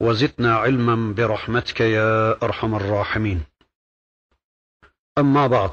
[0.00, 3.40] وزدنا علما برحمتك يا أرحم الراحمين.
[5.18, 5.70] أما بعد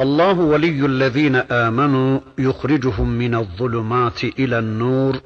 [0.00, 5.20] الله ولي الذين آمنوا يخرجهم من الظلمات إلى النور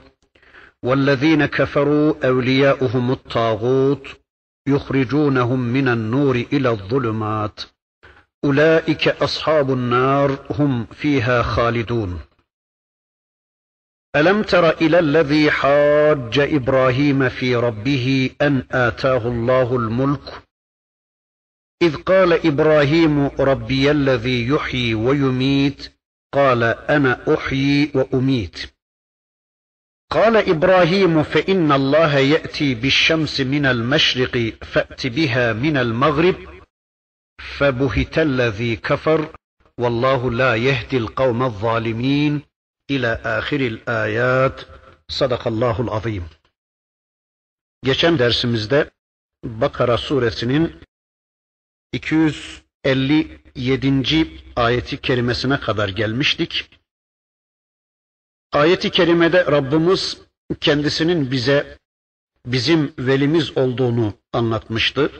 [0.82, 4.06] والذين كفروا أولياؤهم الطاغوت
[4.66, 7.60] يخرجونهم من النور إلى الظلمات.
[8.44, 12.20] أولئك أصحاب النار هم فيها خالدون.
[14.16, 20.42] ألم تر إلى الذي حاج إبراهيم في ربه أن آتاه الله الملك؟
[21.82, 25.92] إذ قال إبراهيم ربي الذي يحيي ويميت.
[26.32, 28.74] قال أنا أحيي وأميت.
[30.10, 36.36] قال إبراهيم فإن الله يأتي بالشمس من المشرق فأت بها من المغرب.
[37.58, 39.34] فبهت الذي كفر
[39.78, 42.51] والله لا يهدي القوم الظالمين.
[42.92, 44.66] İlâ âhiril âyât.
[45.08, 46.24] Sadakallahul azim.
[47.84, 48.90] Geçen dersimizde
[49.44, 50.80] Bakara suresinin
[51.92, 54.42] 257.
[54.56, 56.80] ayeti kerimesine kadar gelmiştik.
[58.52, 60.18] Ayeti kerimede Rabbimiz
[60.60, 61.78] kendisinin bize
[62.46, 65.12] bizim velimiz olduğunu anlatmıştı.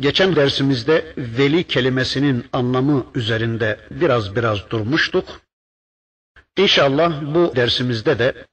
[0.00, 5.47] Geçen dersimizde veli kelimesinin anlamı üzerinde biraz biraz durmuştuk.
[6.58, 8.46] İnşallah bu dersimizde de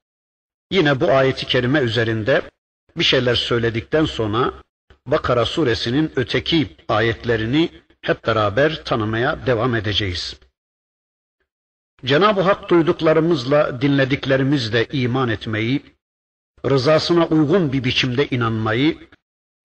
[0.71, 2.41] yine bu ayeti kerime üzerinde
[2.97, 4.53] bir şeyler söyledikten sonra
[5.07, 7.69] Bakara suresinin öteki ayetlerini
[8.01, 10.39] hep beraber tanımaya devam edeceğiz.
[12.05, 15.95] Cenab-ı Hak duyduklarımızla, dinlediklerimizle iman etmeyi,
[16.65, 18.97] rızasına uygun bir biçimde inanmayı,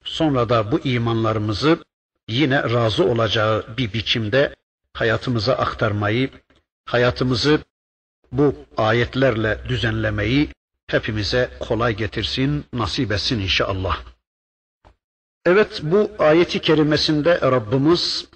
[0.05, 1.85] sonra da bu imanlarımızı
[2.29, 4.55] yine razı olacağı bir biçimde
[4.93, 6.31] hayatımıza aktarmayı,
[6.87, 7.61] hayatımızı
[8.33, 10.49] bu ayetlerle düzenlemeyi
[10.87, 14.05] hepimize kolay getirsin, nasip etsin inşallah.
[15.45, 18.29] Evet bu ayeti kerimesinde Rabbimiz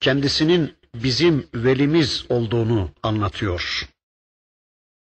[0.00, 3.88] kendisinin bizim velimiz olduğunu anlatıyor.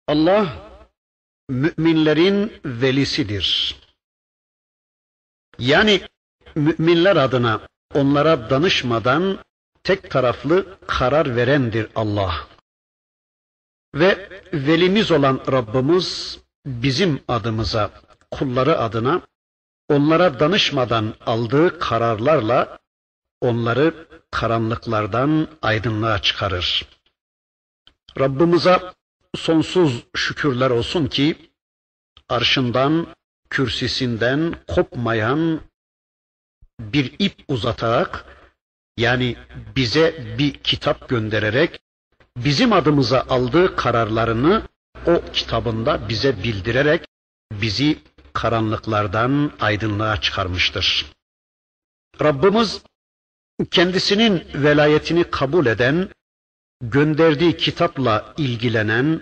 [0.08, 0.70] Allah
[1.48, 3.76] müminlerin velisidir.
[5.58, 6.00] Yani
[6.54, 7.60] müminler adına
[7.94, 9.38] onlara danışmadan
[9.82, 12.53] tek taraflı karar verendir Allah.
[13.94, 17.90] Ve velimiz olan Rabbimiz bizim adımıza,
[18.30, 19.20] kulları adına
[19.88, 22.78] onlara danışmadan aldığı kararlarla
[23.40, 26.86] onları karanlıklardan aydınlığa çıkarır.
[28.18, 28.80] Rabbimize
[29.36, 31.50] sonsuz şükürler olsun ki
[32.28, 33.06] arşından,
[33.50, 35.60] kürsisinden kopmayan
[36.80, 38.24] bir ip uzatarak
[38.96, 39.36] yani
[39.76, 41.83] bize bir kitap göndererek
[42.36, 44.62] bizim adımıza aldığı kararlarını
[45.06, 47.06] o kitabında bize bildirerek
[47.52, 47.98] bizi
[48.32, 51.06] karanlıklardan aydınlığa çıkarmıştır.
[52.22, 52.82] Rabbimiz
[53.70, 56.08] kendisinin velayetini kabul eden,
[56.82, 59.20] gönderdiği kitapla ilgilenen,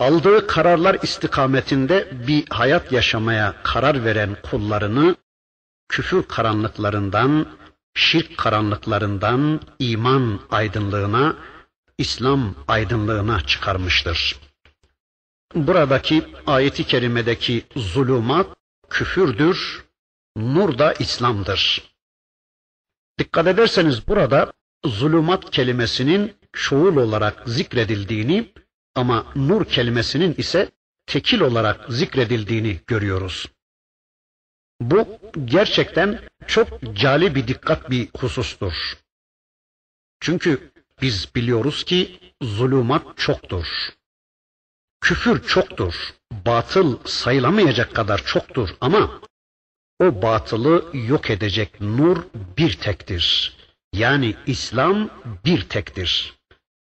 [0.00, 5.16] aldığı kararlar istikametinde bir hayat yaşamaya karar veren kullarını
[5.88, 7.46] küfür karanlıklarından,
[7.94, 11.36] şirk karanlıklarından iman aydınlığına
[11.98, 14.40] İslam aydınlığına çıkarmıştır.
[15.54, 18.56] Buradaki ayeti kerimedeki zulümat
[18.90, 19.84] küfürdür,
[20.36, 21.82] nur da İslam'dır.
[23.18, 24.52] Dikkat ederseniz burada
[24.84, 28.52] zulümat kelimesinin çoğul olarak zikredildiğini
[28.94, 30.70] ama nur kelimesinin ise
[31.06, 33.46] tekil olarak zikredildiğini görüyoruz.
[34.80, 38.72] Bu gerçekten çok cali bir dikkat bir husustur.
[40.20, 43.66] Çünkü biz biliyoruz ki zulümat çoktur.
[45.00, 46.14] Küfür çoktur.
[46.32, 49.20] Batıl sayılamayacak kadar çoktur ama
[50.00, 52.16] o batılı yok edecek nur
[52.58, 53.56] bir tektir.
[53.92, 55.10] Yani İslam
[55.44, 56.34] bir tektir.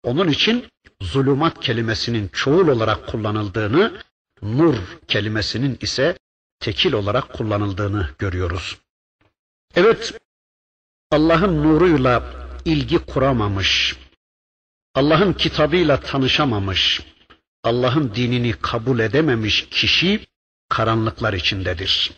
[0.03, 0.65] Onun için
[1.01, 4.01] zulümat kelimesinin çoğul olarak kullanıldığını,
[4.41, 4.75] nur
[5.07, 6.18] kelimesinin ise
[6.59, 8.77] tekil olarak kullanıldığını görüyoruz.
[9.75, 10.13] Evet,
[11.12, 13.95] Allah'ın nuruyla ilgi kuramamış,
[14.95, 17.01] Allah'ın kitabıyla tanışamamış,
[17.63, 20.27] Allah'ın dinini kabul edememiş kişi
[20.69, 22.12] karanlıklar içindedir.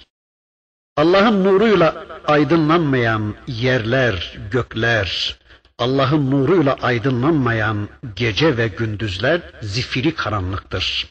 [0.97, 5.39] Allah'ın nuruyla aydınlanmayan yerler, gökler,
[5.77, 11.07] Allah'ın nuruyla aydınlanmayan gece ve gündüzler zifiri karanlıktır.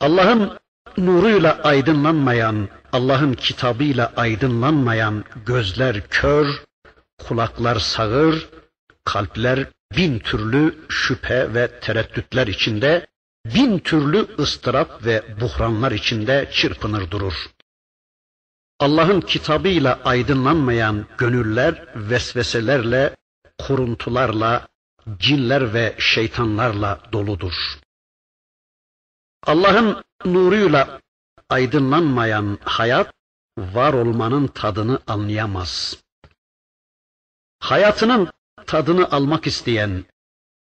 [0.00, 0.58] Allah'ın
[0.98, 6.67] nuruyla aydınlanmayan, Allah'ın kitabıyla aydınlanmayan gözler kör,
[7.18, 8.48] kulaklar sağır,
[9.04, 13.06] kalpler bin türlü şüphe ve tereddütler içinde,
[13.54, 17.50] bin türlü ıstırap ve buhranlar içinde çırpınır durur.
[18.80, 23.16] Allah'ın kitabıyla aydınlanmayan gönüller vesveselerle,
[23.58, 24.68] kuruntularla,
[25.18, 27.54] cinler ve şeytanlarla doludur.
[29.46, 31.00] Allah'ın nuruyla
[31.48, 33.12] aydınlanmayan hayat
[33.58, 35.96] var olmanın tadını anlayamaz.
[37.60, 38.28] Hayatının
[38.66, 40.04] tadını almak isteyen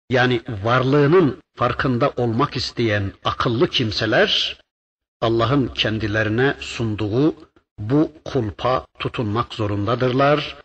[0.09, 4.61] yani varlığının farkında olmak isteyen akıllı kimseler
[5.21, 7.35] Allah'ın kendilerine sunduğu
[7.79, 10.55] bu kulpa tutunmak zorundadırlar.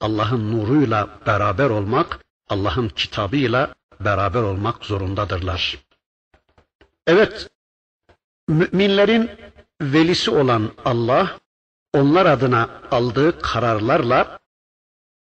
[0.00, 2.18] Allah'ın nuruyla beraber olmak,
[2.48, 5.78] Allah'ın kitabıyla beraber olmak zorundadırlar.
[7.06, 7.50] Evet,
[8.48, 9.30] müminlerin
[9.82, 11.38] velisi olan Allah,
[11.94, 14.38] onlar adına aldığı kararlarla,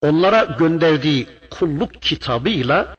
[0.01, 2.95] onlara gönderdiği kulluk kitabıyla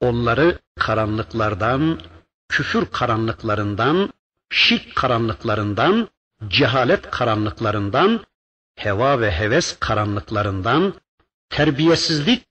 [0.00, 2.00] onları karanlıklardan,
[2.48, 4.12] küfür karanlıklarından,
[4.50, 6.08] şirk karanlıklarından,
[6.48, 8.20] cehalet karanlıklarından,
[8.76, 10.94] heva ve heves karanlıklarından,
[11.48, 12.46] terbiyesizlik,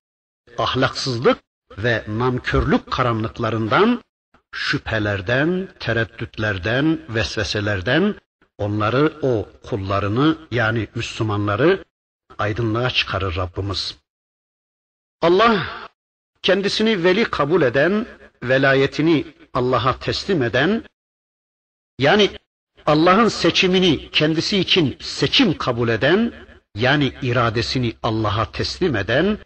[0.58, 1.38] ahlaksızlık
[1.78, 4.04] ve namkörlük karanlıklarından,
[4.52, 8.16] şüphelerden, tereddütlerden, vesveselerden
[8.58, 11.84] onları o kullarını yani Müslümanları
[12.40, 13.98] aydınlığa çıkarır Rabbimiz.
[15.22, 15.68] Allah
[16.42, 18.06] kendisini veli kabul eden,
[18.44, 20.84] velayetini Allah'a teslim eden,
[22.00, 22.30] yani
[22.86, 26.34] Allah'ın seçimini kendisi için seçim kabul eden,
[26.76, 29.38] yani iradesini Allah'a teslim eden,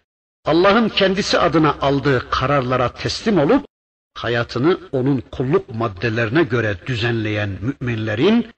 [0.45, 3.65] Allah'ın kendisi adına aldığı kararlara teslim olup,
[4.13, 8.51] hayatını onun kulluk maddelerine göre düzenleyen müminlerin,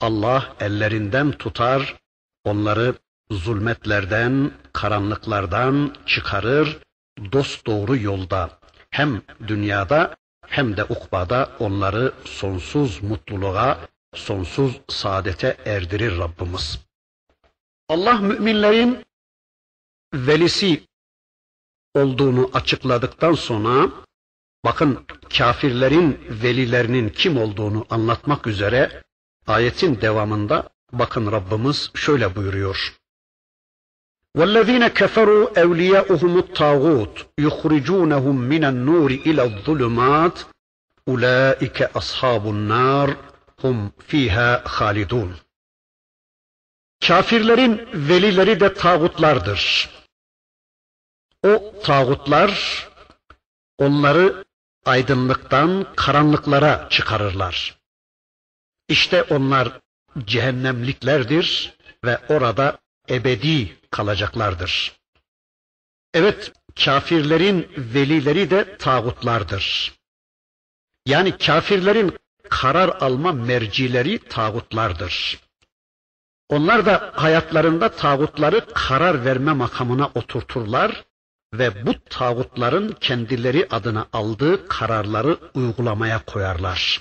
[0.00, 1.96] Allah ellerinden tutar,
[2.44, 2.94] onları
[3.32, 6.78] zulmetlerden, karanlıklardan çıkarır,
[7.32, 8.58] dost doğru yolda
[8.90, 13.78] hem dünyada hem de ukbada onları sonsuz mutluluğa,
[14.14, 16.78] sonsuz saadete erdirir Rabbimiz.
[17.88, 19.04] Allah müminlerin
[20.14, 20.82] velisi
[21.94, 23.90] olduğunu açıkladıktan sonra
[24.64, 25.06] bakın
[25.38, 29.02] kafirlerin velilerinin kim olduğunu anlatmak üzere
[29.46, 33.01] ayetin devamında bakın Rabbimiz şöyle buyuruyor.
[34.37, 40.39] والذين كفروا أولياؤهم الطاغوت يخرجونهم من النور إلى الظلمات
[41.07, 43.17] أولئك أصحاب النار
[43.61, 45.35] hum fiha halidun.
[47.07, 49.89] Kafirlerin velileri de tağutlardır.
[51.43, 52.51] O tağutlar
[53.77, 54.45] onları
[54.85, 57.77] aydınlıktan karanlıklara çıkarırlar.
[58.87, 59.79] İşte onlar
[60.25, 62.77] cehennemliklerdir ve orada
[63.09, 64.92] ebedi kalacaklardır.
[66.14, 66.52] Evet,
[66.84, 69.92] kafirlerin velileri de tağutlardır.
[71.06, 72.18] Yani kafirlerin
[72.48, 75.40] karar alma mercileri tağutlardır.
[76.48, 81.04] Onlar da hayatlarında tağutları karar verme makamına oturturlar
[81.54, 87.00] ve bu tağutların kendileri adına aldığı kararları uygulamaya koyarlar.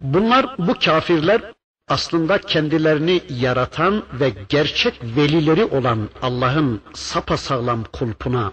[0.00, 1.52] Bunlar bu kafirler
[1.92, 8.52] aslında kendilerini yaratan ve gerçek velileri olan Allah'ın sapasağlam kulpuna,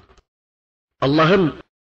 [1.01, 1.53] Allah'ın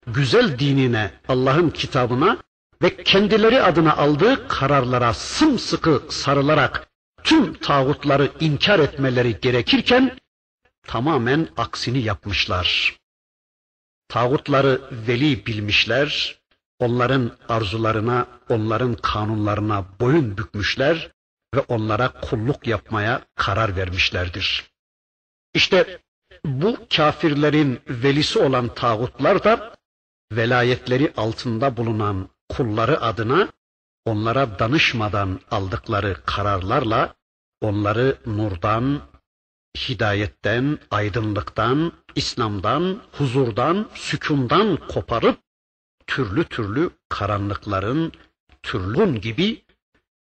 [0.06, 2.38] güzel dinine, Allah'ın kitabına
[2.82, 6.88] ve kendileri adına aldığı kararlara sımsıkı sarılarak
[7.24, 10.16] tüm tağutları inkar etmeleri gerekirken
[10.86, 12.96] tamamen aksini yapmışlar.
[14.08, 16.38] Tağutları veli bilmişler,
[16.78, 21.10] onların arzularına, onların kanunlarına boyun bükmüşler
[21.54, 24.72] ve onlara kulluk yapmaya karar vermişlerdir.
[25.54, 26.00] İşte
[26.44, 29.76] bu kafirlerin velisi olan tağutlar da
[30.32, 33.48] velayetleri altında bulunan kulları adına
[34.04, 37.14] onlara danışmadan aldıkları kararlarla
[37.60, 39.00] onları nurdan,
[39.76, 45.38] hidayetten, aydınlıktan, İslam'dan, huzurdan, sükundan koparıp
[46.06, 48.12] türlü türlü karanlıkların
[48.62, 49.64] türlün gibi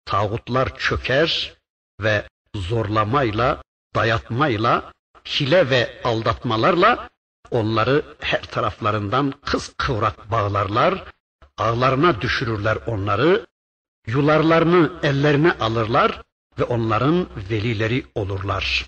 [0.09, 1.55] tağutlar çöker
[2.01, 3.63] ve zorlamayla,
[3.95, 4.93] dayatmayla,
[5.27, 7.09] hile ve aldatmalarla
[7.51, 11.05] onları her taraflarından kız kıvrak bağlarlar,
[11.59, 13.47] ağlarına düşürürler onları,
[14.07, 16.23] yularlarını ellerine alırlar,
[16.59, 18.87] ve onların velileri olurlar.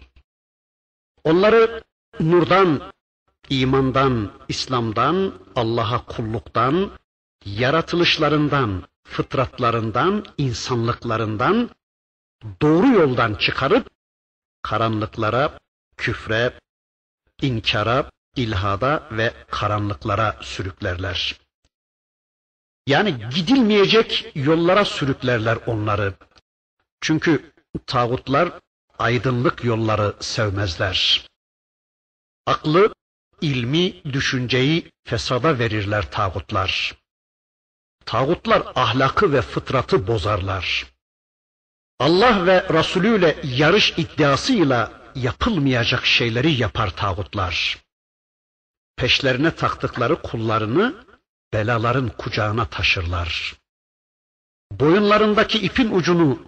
[1.25, 1.83] Onları
[2.21, 2.93] nurdan,
[3.49, 6.91] imandan, İslam'dan, Allah'a kulluktan,
[7.45, 11.71] yaratılışlarından, fıtratlarından, insanlıklarından
[12.63, 13.91] doğru yoldan çıkarıp
[14.63, 15.59] karanlıklara,
[15.97, 16.53] küfre,
[17.43, 21.41] inkara, ilhada ve karanlıklara sürüklerler.
[22.87, 26.15] Yani gidilmeyecek yollara sürüklerler onları.
[27.01, 27.53] Çünkü
[27.87, 28.53] tağutlar
[28.99, 31.27] aydınlık yolları sevmezler.
[32.47, 32.95] Aklı,
[33.41, 37.01] ilmi, düşünceyi fesada verirler tağutlar.
[38.11, 40.87] Tağutlar ahlakı ve fıtratı bozarlar.
[41.99, 47.79] Allah ve Resulü ile yarış iddiasıyla yapılmayacak şeyleri yapar tağutlar.
[48.97, 51.07] Peşlerine taktıkları kullarını
[51.53, 53.57] belaların kucağına taşırlar.
[54.73, 56.43] Boyunlarındaki ipin ucunu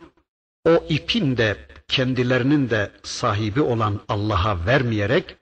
[0.64, 5.36] o ipin de kendilerinin de sahibi olan Allah'a vermeyerek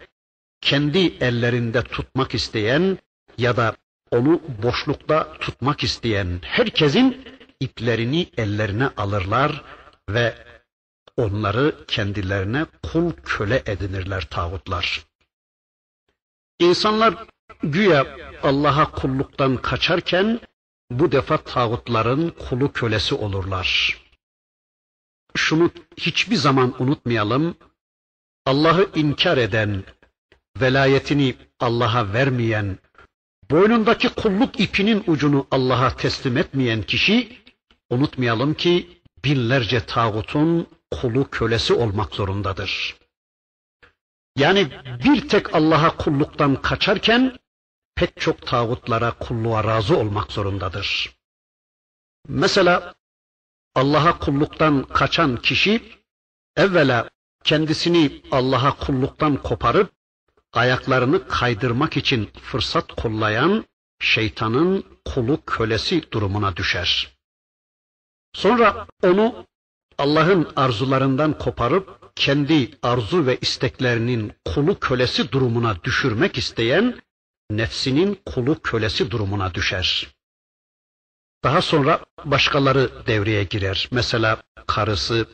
[0.61, 2.99] kendi ellerinde tutmak isteyen
[3.39, 3.77] ya da
[4.11, 7.25] onu boşlukta tutmak isteyen herkesin
[7.61, 9.65] iplerini ellerine alırlar
[10.09, 10.35] ve
[11.17, 15.05] onları kendilerine kul köle edinirler tağutlar.
[16.59, 17.15] İnsanlar
[17.63, 18.07] güya
[18.43, 20.41] Allah'a kulluktan kaçarken
[20.91, 23.99] bu defa tağutların kulu kölesi olurlar.
[25.37, 27.57] Şunu hiçbir zaman unutmayalım.
[28.47, 29.85] Allah'ı inkar eden,
[30.61, 32.79] velayetini Allah'a vermeyen,
[33.51, 37.39] boynundaki kulluk ipinin ucunu Allah'a teslim etmeyen kişi,
[37.91, 42.97] unutmayalım ki binlerce tağutun kulu kölesi olmak zorundadır.
[44.37, 44.69] Yani
[45.05, 47.39] bir tek Allah'a kulluktan kaçarken
[47.95, 51.17] pek çok tağutlara kulluğa razı olmak zorundadır.
[52.29, 52.95] Mesela
[53.75, 55.83] Allah'a kulluktan kaçan kişi
[56.57, 57.11] evvela
[57.45, 59.93] kendisini Allah'a kulluktan koparıp
[60.53, 63.65] ayaklarını kaydırmak için fırsat kollayan
[64.01, 67.17] şeytanın kulu kölesi durumuna düşer.
[68.33, 69.47] Sonra onu
[69.99, 77.01] Allah'ın arzularından koparıp kendi arzu ve isteklerinin kulu kölesi durumuna düşürmek isteyen
[77.51, 80.09] nefsinin kulu kölesi durumuna düşer.
[81.45, 83.89] Daha sonra başkaları devreye girer.
[83.91, 85.27] Mesela karısı,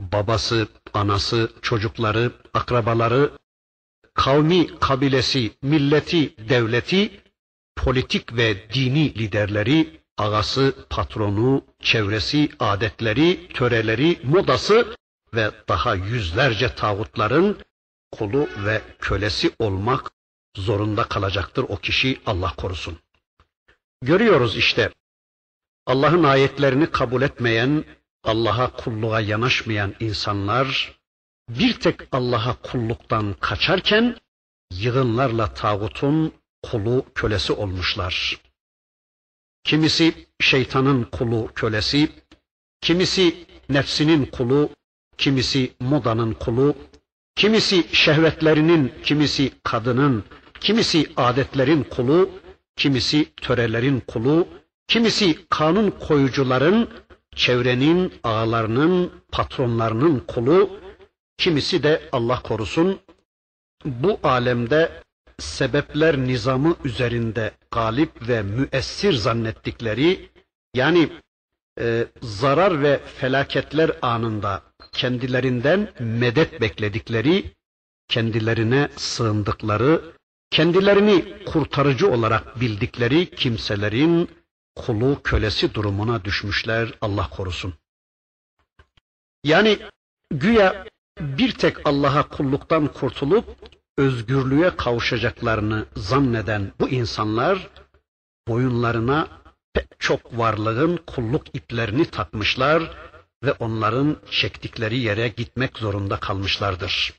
[0.00, 3.30] babası, anası, çocukları, akrabaları,
[4.14, 7.20] kavmi, kabilesi, milleti, devleti,
[7.76, 14.96] politik ve dini liderleri, ağası, patronu, çevresi, adetleri, töreleri, modası
[15.34, 17.58] ve daha yüzlerce tağutların
[18.12, 20.10] kulu ve kölesi olmak
[20.56, 22.98] zorunda kalacaktır o kişi Allah korusun.
[24.02, 24.90] Görüyoruz işte
[25.86, 27.84] Allah'ın ayetlerini kabul etmeyen,
[28.24, 30.99] Allah'a kulluğa yanaşmayan insanlar
[31.58, 34.16] bir tek Allah'a kulluktan kaçarken
[34.74, 38.40] yığınlarla tağutun kulu kölesi olmuşlar.
[39.64, 42.08] Kimisi şeytanın kulu kölesi,
[42.80, 44.70] kimisi nefsinin kulu,
[45.18, 46.74] kimisi modanın kulu,
[47.36, 50.24] kimisi şehvetlerinin, kimisi kadının,
[50.60, 52.30] kimisi adetlerin kulu,
[52.76, 54.48] kimisi törelerin kulu,
[54.88, 56.88] kimisi kanun koyucuların,
[57.36, 60.70] çevrenin, ağalarının, patronlarının kulu,
[61.40, 63.00] kimisi de Allah korusun
[63.84, 65.02] bu alemde
[65.38, 70.30] sebepler nizamı üzerinde galip ve müessir zannettikleri
[70.74, 71.08] yani
[71.80, 77.44] e, zarar ve felaketler anında kendilerinden medet bekledikleri,
[78.08, 80.02] kendilerine sığındıkları,
[80.50, 84.28] kendilerini kurtarıcı olarak bildikleri kimselerin
[84.76, 87.74] kulu kölesi durumuna düşmüşler Allah korusun.
[89.44, 89.78] Yani
[90.30, 90.86] güya
[91.20, 93.44] bir tek Allah'a kulluktan kurtulup
[93.98, 97.68] özgürlüğe kavuşacaklarını zanneden bu insanlar
[98.48, 99.28] boyunlarına
[99.74, 102.96] pek çok varlığın kulluk iplerini takmışlar
[103.42, 107.14] ve onların çektikleri yere gitmek zorunda kalmışlardır.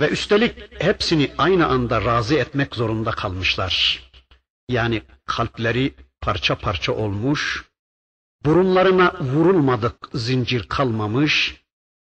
[0.00, 4.02] Ve üstelik hepsini aynı anda razı etmek zorunda kalmışlar.
[4.68, 7.64] Yani kalpleri parça parça olmuş,
[8.44, 11.63] burunlarına vurulmadık zincir kalmamış,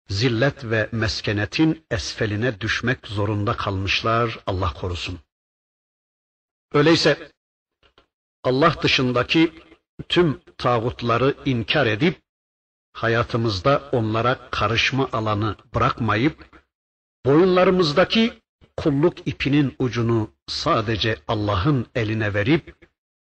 [0.09, 5.19] zillet ve meskenetin esfeline düşmek zorunda kalmışlar Allah korusun.
[6.73, 7.33] Öyleyse
[8.45, 9.53] Allah dışındaki
[10.09, 12.23] tüm tağutları inkar edip
[12.93, 16.67] hayatımızda onlara karışma alanı bırakmayıp
[17.27, 18.33] boyunlarımızdaki
[18.77, 22.77] kulluk ipinin ucunu sadece Allah'ın eline verip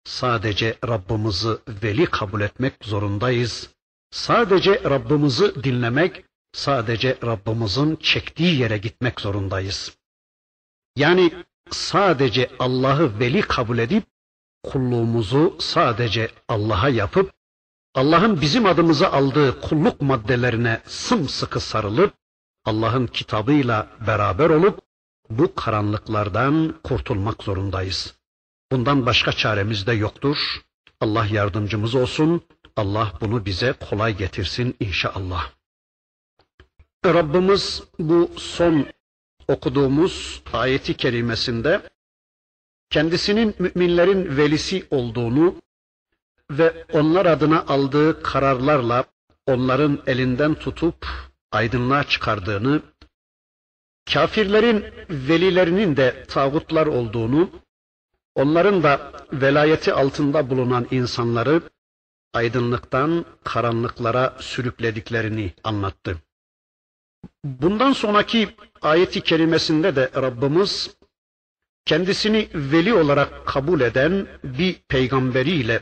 [0.05, 3.71] sadece Rabbimizi veli kabul etmek zorundayız.
[4.11, 9.96] Sadece Rabbimizi dinlemek, sadece Rabbimizin çektiği yere gitmek zorundayız.
[10.96, 11.32] Yani
[11.70, 14.04] sadece Allah'ı veli kabul edip
[14.62, 17.32] kulluğumuzu sadece Allah'a yapıp
[17.94, 22.14] Allah'ın bizim adımıza aldığı kulluk maddelerine sımsıkı sarılıp
[22.64, 24.80] Allah'ın kitabıyla beraber olup
[25.30, 28.14] bu karanlıklardan kurtulmak zorundayız.
[28.73, 30.37] Bundan başka çaremiz de yoktur.
[31.00, 32.42] Allah yardımcımız olsun.
[32.76, 35.50] Allah bunu bize kolay getirsin inşallah.
[37.04, 38.87] Rabbimiz bu son
[39.49, 41.80] okuduğumuz ayeti kerimesinde
[42.90, 45.54] kendisinin müminlerin velisi olduğunu
[46.50, 49.04] ve onlar adına aldığı kararlarla
[49.46, 51.06] onların elinden tutup
[51.52, 52.82] aydınlığa çıkardığını,
[54.12, 57.50] kafirlerin velilerinin de tağutlar olduğunu,
[58.34, 61.62] onların da velayeti altında bulunan insanları
[62.34, 66.16] aydınlıktan karanlıklara sürüklediklerini anlattı.
[67.45, 68.49] Bundan sonraki
[68.83, 70.97] ayeti kerimesinde de Rabbimiz
[71.85, 75.81] kendisini veli olarak kabul eden bir peygamberiyle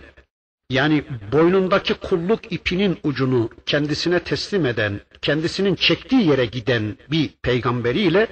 [0.71, 8.29] yani boynundaki kulluk ipinin ucunu kendisine teslim eden, kendisinin çektiği yere giden bir peygamberiyle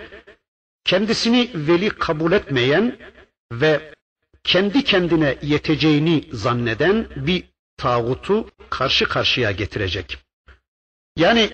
[0.85, 2.99] kendisini veli kabul etmeyen
[3.53, 3.95] ve
[4.45, 7.45] kendi kendine yeteceğini zanneden bir
[7.77, 10.19] tağutu karşı karşıya getirecek.
[11.17, 11.51] Yani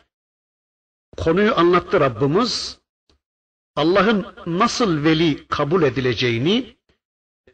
[1.17, 2.79] konuyu anlattı Rabbimiz.
[3.77, 6.77] Allah'ın nasıl veli kabul edileceğini,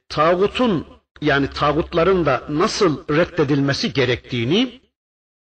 [0.08, 0.86] tağutun
[1.20, 4.80] yani tağutların da nasıl reddedilmesi gerektiğini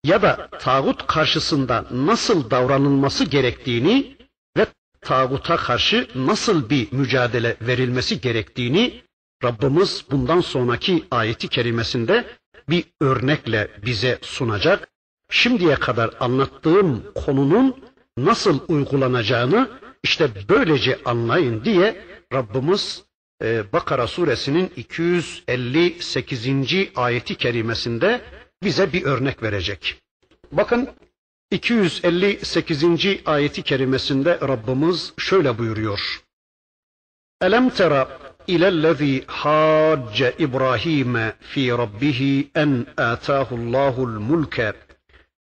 [0.03, 4.17] ya da tağut karşısında nasıl davranılması gerektiğini
[4.57, 4.65] ve
[5.01, 9.01] tağuta karşı nasıl bir mücadele verilmesi gerektiğini
[9.43, 12.25] Rabbimiz bundan sonraki ayeti kerimesinde
[12.69, 14.89] bir örnekle bize sunacak.
[15.31, 17.75] Şimdiye kadar anlattığım konunun
[18.25, 19.69] nasıl uygulanacağını
[20.03, 23.03] işte böylece anlayın diye Rabbimiz
[23.43, 26.47] e, Bakara suresinin 258.
[26.95, 28.21] ayeti kerimesinde
[28.63, 30.01] bize bir örnek verecek.
[30.51, 30.89] Bakın
[31.51, 32.83] 258.
[33.25, 36.21] ayeti kerimesinde Rabbimiz şöyle buyuruyor.
[37.41, 44.73] Elem tera ilellezî hacce İbrahim fi rabbihi en âtâhullâhul mulke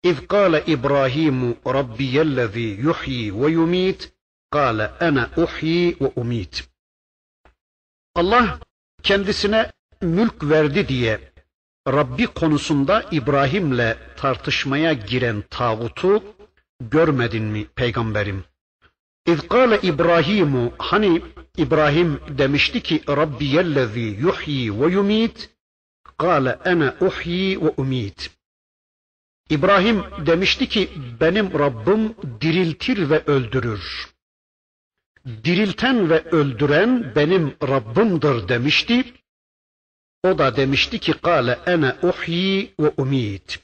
[0.06, 4.14] إذ قال إبراهيم ربي الذي يحيي ويميت
[4.54, 6.56] قال أنا أحيي وأميت
[8.16, 8.60] Allah
[9.04, 11.20] kendisine mülk verdi diye
[11.88, 16.24] Rabbi konusunda İbrahim'le tartışmaya giren tağutu
[16.80, 18.44] görmedin mi peygamberim?
[19.26, 21.22] İz kâle İbrahimu hani
[21.58, 25.50] İbrahim demişti ki Rabbiyellezî yuhyi ve yumit
[26.18, 28.33] kâle ene uhyi ve umit.
[29.51, 34.15] İbrahim demişti ki benim Rabbim diriltir ve öldürür
[35.27, 39.05] dirilten ve öldüren benim Rabbimdir demişti.
[40.25, 43.59] O da demişti ki kâle ene uhyi ve umit.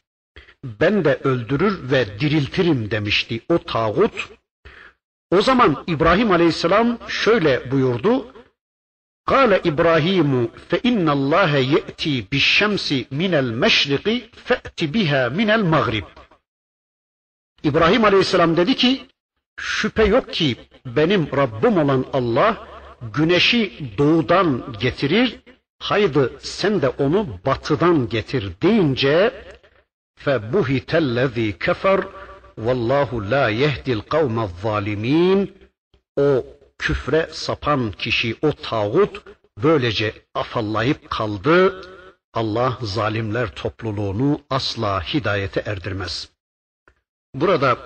[0.64, 4.28] Ben de öldürür ve diriltirim demişti o tağut.
[5.30, 8.26] O zaman İbrahim Aleyhisselam şöyle buyurdu.
[9.29, 16.05] قال إبراهيم فإن الله يأتي بالشمس من المشرق فأت بها من المغرب
[17.63, 19.05] İbrahim Aleyhisselam dedi ki
[19.57, 22.67] şüphe yok ki benim Rabbim olan Allah
[23.13, 25.39] güneşi doğudan getirir,
[25.79, 29.33] haydi sen de onu batıdan getir deyince
[30.23, 31.99] فَبُهِتَ الَّذ۪ي كَفَرْ
[32.65, 35.47] وَاللّٰهُ لَا يَهْدِ الْقَوْمَ الظَّالِم۪ينَ
[36.17, 36.45] O
[36.80, 39.22] küfre sapan kişi, o tağut
[39.62, 41.84] böylece afallayıp kaldı.
[42.34, 46.28] Allah zalimler topluluğunu asla hidayete erdirmez.
[47.34, 47.78] Burada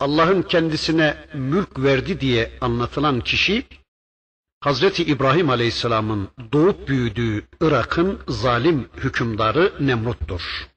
[0.00, 3.66] Allah'ın kendisine mülk verdi diye anlatılan kişi
[4.60, 10.68] Hazreti İbrahim Aleyhisselam'ın doğup büyüdüğü Irak'ın zalim hükümdarı Nemrut'tur.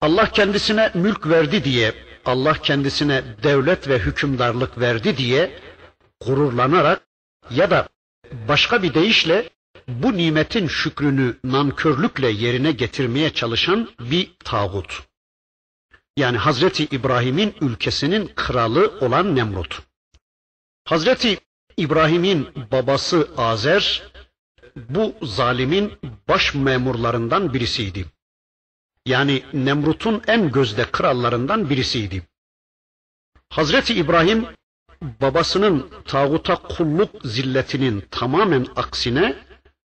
[0.00, 1.94] Allah kendisine mülk verdi diye,
[2.26, 5.60] Allah kendisine devlet ve hükümdarlık verdi diye
[6.26, 7.02] gururlanarak
[7.50, 7.88] ya da
[8.48, 9.50] başka bir deyişle
[9.88, 15.06] bu nimetin şükrünü nankörlükle yerine getirmeye çalışan bir tağut
[16.16, 19.82] yani Hazreti İbrahim'in ülkesinin kralı olan Nemrut.
[20.84, 21.38] Hazreti
[21.76, 24.02] İbrahim'in babası Azer
[24.76, 25.92] bu zalimin
[26.28, 28.06] baş memurlarından birisiydi.
[29.06, 32.22] Yani Nemrut'un en gözde krallarından birisiydi.
[33.48, 34.46] Hazreti İbrahim
[35.02, 39.36] babasının tağuta kulluk zilletinin tamamen aksine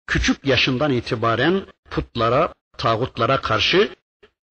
[0.06, 3.88] küçük yaşından itibaren putlara, tağutlara karşı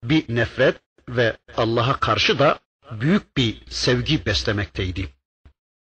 [0.04, 0.76] bir nefret
[1.08, 2.58] ve Allah'a karşı da
[2.90, 5.08] büyük bir sevgi beslemekteydi.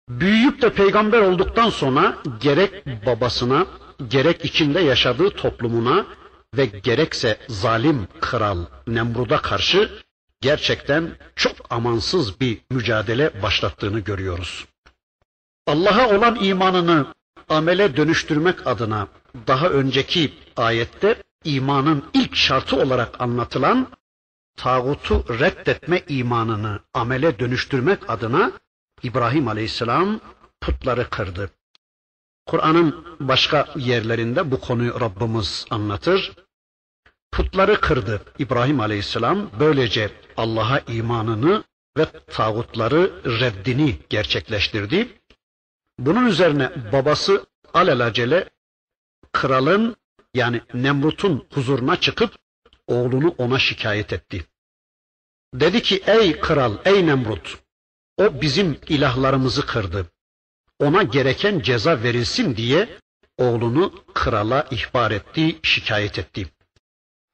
[0.08, 3.66] Büyüyüp de peygamber olduktan sonra gerek babasına,
[4.08, 6.06] gerek içinde yaşadığı toplumuna
[6.56, 10.02] ve gerekse zalim kral Nemrud'a karşı
[10.40, 14.66] gerçekten çok amansız bir mücadele başlattığını görüyoruz.
[15.66, 17.06] Allah'a olan imanını
[17.48, 19.08] amele dönüştürmek adına
[19.46, 23.88] daha önceki ayette imanın ilk şartı olarak anlatılan
[24.56, 28.52] tağutu reddetme imanını amele dönüştürmek adına
[29.02, 30.20] İbrahim Aleyhisselam
[30.60, 31.50] putları kırdı.
[32.46, 36.32] Kur'an'ın başka yerlerinde bu konuyu Rabbimiz anlatır.
[37.32, 39.50] Putları kırdı İbrahim Aleyhisselam.
[39.60, 41.64] Böylece Allah'a imanını
[41.98, 45.08] ve tağutları reddini gerçekleştirdi.
[45.98, 48.48] Bunun üzerine babası alelacele
[49.32, 49.96] kralın
[50.34, 52.34] yani Nemrut'un huzuruna çıkıp
[52.86, 54.44] oğlunu ona şikayet etti.
[55.54, 57.58] Dedi ki ey kral, ey Nemrut,
[58.16, 60.06] o bizim ilahlarımızı kırdı.
[60.78, 62.88] Ona gereken ceza verilsin diye
[63.38, 66.48] oğlunu krala ihbar etti, şikayet etti.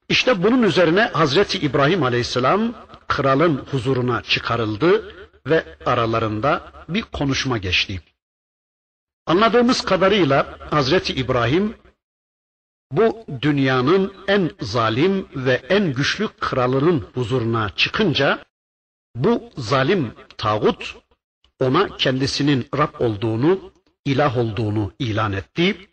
[0.09, 2.73] İşte bunun üzerine Hazreti İbrahim Aleyhisselam
[3.07, 8.01] kralın huzuruna çıkarıldı ve aralarında bir konuşma geçti.
[9.25, 11.75] Anladığımız kadarıyla Hazreti İbrahim
[12.91, 18.45] bu dünyanın en zalim ve en güçlü kralının huzuruna çıkınca
[19.15, 20.97] bu zalim tağut
[21.59, 23.71] ona kendisinin Rab olduğunu,
[24.05, 25.89] ilah olduğunu ilan etti.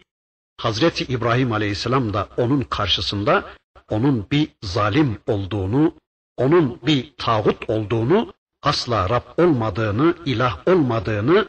[0.60, 3.44] Hazreti İbrahim Aleyhisselam da onun karşısında
[3.90, 5.94] onun bir zalim olduğunu,
[6.36, 11.48] onun bir tağut olduğunu, asla Rab olmadığını, ilah olmadığını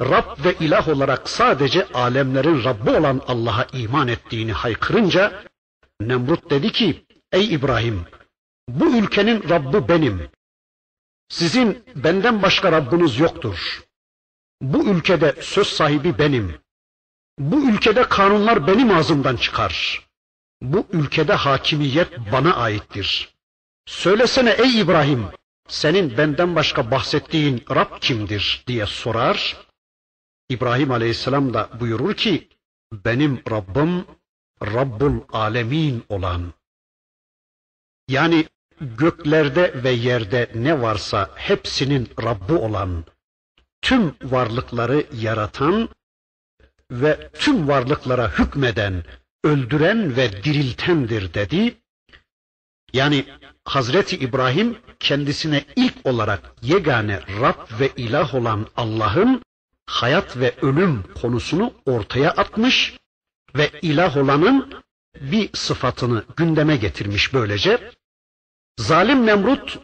[0.00, 5.42] Rab ve ilah olarak sadece alemlerin Rabbi olan Allah'a iman ettiğini haykırınca
[6.00, 8.06] Nemrut dedi ki ey İbrahim
[8.68, 10.28] bu ülkenin Rabbi benim.
[11.28, 13.84] Sizin benden başka Rabbiniz yoktur.
[14.60, 16.54] Bu ülkede söz sahibi benim.
[17.38, 20.05] Bu ülkede kanunlar benim ağzımdan çıkar.
[20.62, 23.34] Bu ülkede hakimiyet bana aittir.
[23.86, 25.26] Söylesene ey İbrahim,
[25.68, 29.56] senin benden başka bahsettiğin Rab kimdir diye sorar.
[30.48, 32.48] İbrahim Aleyhisselam da buyurur ki,
[32.92, 34.04] benim Rabbim
[34.62, 36.52] Rabbul Alemin olan.
[38.08, 38.46] Yani
[38.80, 43.04] göklerde ve yerde ne varsa hepsinin Rabbi olan,
[43.82, 45.88] tüm varlıkları yaratan
[46.90, 49.04] ve tüm varlıklara hükmeden,
[49.46, 51.74] öldüren ve diriltendir dedi.
[52.92, 53.24] Yani
[53.64, 59.42] Hazreti İbrahim kendisine ilk olarak yegane Rab ve ilah olan Allah'ın
[59.86, 62.96] hayat ve ölüm konusunu ortaya atmış
[63.56, 64.74] ve ilah olanın
[65.20, 67.90] bir sıfatını gündeme getirmiş böylece.
[68.78, 69.78] Zalim Nemrut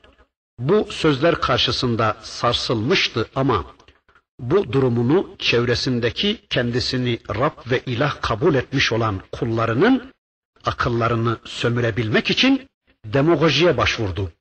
[0.59, 3.65] bu sözler karşısında sarsılmıştı ama
[4.39, 10.13] bu durumunu çevresindeki kendisini Rab ve ilah kabul etmiş olan kullarının
[10.65, 12.69] akıllarını sömürebilmek için
[13.05, 14.33] demagojiye başvurdu.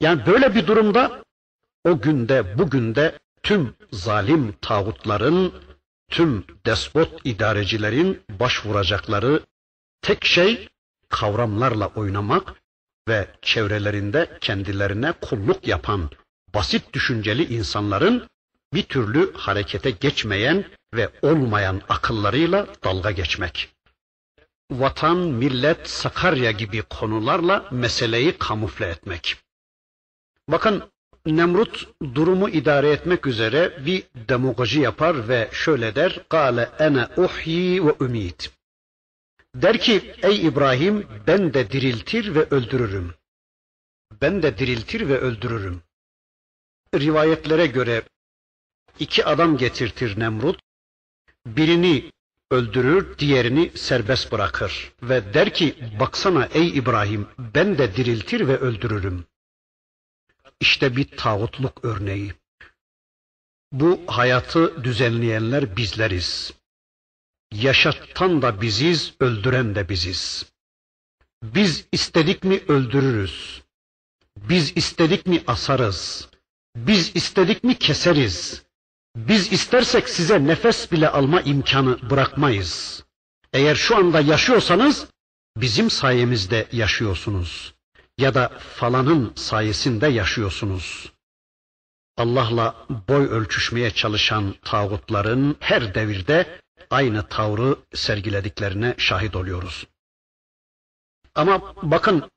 [0.00, 1.24] Yani böyle bir durumda
[1.84, 5.52] o günde bugün de tüm zalim tağutların,
[6.10, 9.40] tüm despot idarecilerin başvuracakları
[10.02, 10.68] tek şey
[11.08, 12.54] kavramlarla oynamak
[13.08, 16.10] ve çevrelerinde kendilerine kulluk yapan
[16.54, 18.26] basit düşünceli insanların
[18.74, 23.68] bir türlü harekete geçmeyen ve olmayan akıllarıyla dalga geçmek.
[24.70, 29.36] Vatan, millet, Sakarya gibi konularla meseleyi kamufle etmek.
[30.48, 30.82] Bakın
[31.26, 37.92] Nemrut durumu idare etmek üzere bir demagoji yapar ve şöyle der: "Kale ene uhyi ve
[37.92, 38.50] umit."
[39.54, 43.14] Der ki: "Ey İbrahim, ben de diriltir ve öldürürüm.
[44.22, 45.82] Ben de diriltir ve öldürürüm."
[46.94, 48.02] Rivayetlere göre
[48.98, 50.60] iki adam getirtir Nemrut.
[51.46, 52.12] Birini
[52.50, 59.24] öldürür, diğerini serbest bırakır ve der ki: "Baksana ey İbrahim, ben de diriltir ve öldürürüm."
[60.60, 62.34] İşte bir tağutluk örneği.
[63.72, 66.52] Bu hayatı düzenleyenler bizleriz.
[67.52, 70.52] Yaşatan da biziz, öldüren de biziz.
[71.42, 73.62] Biz istedik mi öldürürüz.
[74.36, 76.28] Biz istedik mi asarız.
[76.76, 78.62] Biz istedik mi keseriz.
[79.16, 83.04] Biz istersek size nefes bile alma imkanı bırakmayız.
[83.52, 85.06] Eğer şu anda yaşıyorsanız
[85.56, 87.74] bizim sayemizde yaşıyorsunuz
[88.18, 91.12] ya da falanın sayesinde yaşıyorsunuz.
[92.16, 99.86] Allah'la boy ölçüşmeye çalışan tağutların her devirde aynı tavrı sergilediklerine şahit oluyoruz.
[101.34, 102.30] Ama bakın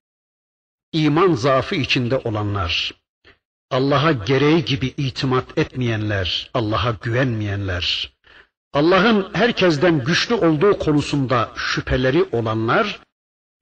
[0.92, 2.94] iman zaafı içinde olanlar,
[3.72, 8.14] Allah'a gereği gibi itimat etmeyenler, Allah'a güvenmeyenler,
[8.74, 13.00] Allah'ın herkesten güçlü olduğu konusunda şüpheleri olanlar,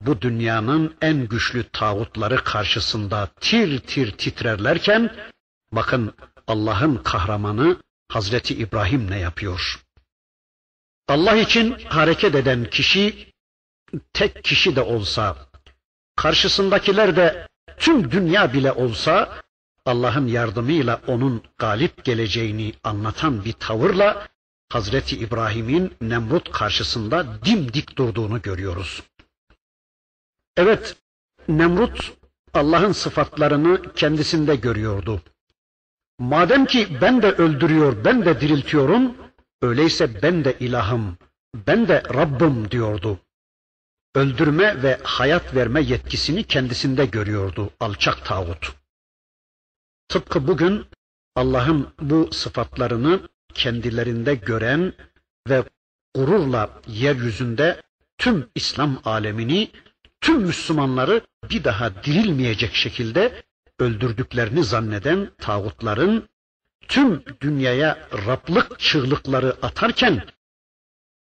[0.00, 5.16] bu dünyanın en güçlü tağutları karşısında tir tir titrerlerken,
[5.72, 6.14] bakın
[6.46, 7.76] Allah'ın kahramanı
[8.08, 9.84] Hazreti İbrahim ne yapıyor?
[11.08, 13.32] Allah için hareket eden kişi,
[14.12, 15.36] tek kişi de olsa,
[16.16, 19.43] karşısındakiler de tüm dünya bile olsa,
[19.86, 24.28] Allah'ın yardımıyla onun galip geleceğini anlatan bir tavırla
[24.68, 29.02] Hazreti İbrahim'in Nemrut karşısında dimdik durduğunu görüyoruz.
[30.56, 30.96] Evet,
[31.48, 32.12] Nemrut
[32.54, 35.22] Allah'ın sıfatlarını kendisinde görüyordu.
[36.18, 39.16] Madem ki ben de öldürüyor, ben de diriltiyorum,
[39.62, 41.16] öyleyse ben de ilahım,
[41.54, 43.18] ben de Rabbim diyordu.
[44.14, 48.83] Öldürme ve hayat verme yetkisini kendisinde görüyordu alçak tağut.
[50.08, 50.86] Tıpkı bugün
[51.36, 54.92] Allah'ın bu sıfatlarını kendilerinde gören
[55.48, 55.64] ve
[56.14, 57.82] gururla yeryüzünde
[58.18, 59.70] tüm İslam alemini,
[60.20, 63.42] tüm Müslümanları bir daha dirilmeyecek şekilde
[63.78, 66.28] öldürdüklerini zanneden tağutların
[66.88, 70.26] tüm dünyaya Rablık çığlıkları atarken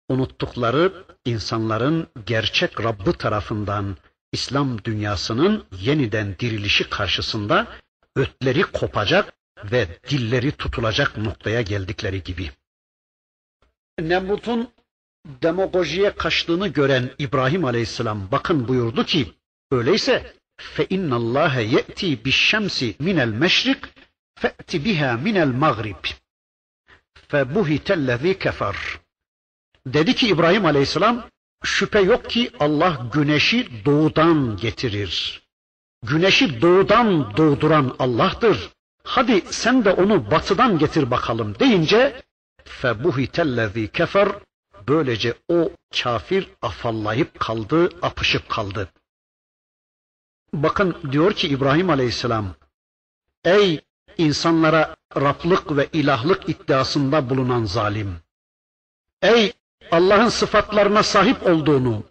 [0.10, 0.94] unuttukları
[1.26, 3.98] insanların gerçek Rabbı tarafından
[4.32, 7.68] İslam dünyasının yeniden dirilişi karşısında
[8.16, 12.52] ötleri kopacak ve dilleri tutulacak noktaya geldikleri gibi.
[14.00, 14.70] Nemrut'un
[15.26, 19.34] demagojiye kaçtığını gören İbrahim Aleyhisselam bakın buyurdu ki
[19.72, 23.84] öyleyse fe innallâhe ye'ti bişşemsi minel meşrik
[24.40, 26.06] fe'ti biha minel mağrib
[27.28, 28.76] febuhitellezî kefer
[29.88, 31.30] dedi ki İbrahim Aleyhisselam
[31.64, 35.43] şüphe yok ki Allah güneşi doğudan getirir.
[36.04, 38.70] Güneşi doğudan doğduran Allah'tır.
[39.04, 42.22] Hadi sen de onu batıdan getir bakalım deyince
[42.66, 44.30] febuhitellezî kefer
[44.88, 45.72] böylece o
[46.04, 48.90] kafir afallayıp kaldı, apışıp kaldı.
[50.54, 52.56] Bakın diyor ki İbrahim Aleyhisselam
[53.46, 53.82] ey
[54.18, 58.16] insanlara Rablık ve ilahlık iddiasında bulunan zalim.
[59.22, 59.54] Ey
[59.92, 62.04] Allah'ın sıfatlarına sahip olduğunu,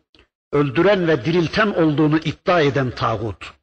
[0.53, 3.62] öldüren ve dirilten olduğunu iddia eden tağut.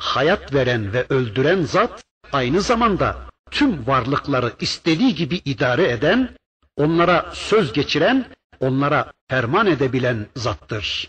[0.00, 3.16] Hayat veren ve öldüren zat aynı zamanda
[3.50, 6.28] tüm varlıkları istediği gibi idare eden,
[6.76, 8.24] onlara söz geçiren,
[8.60, 11.08] onlara ferman edebilen zattır.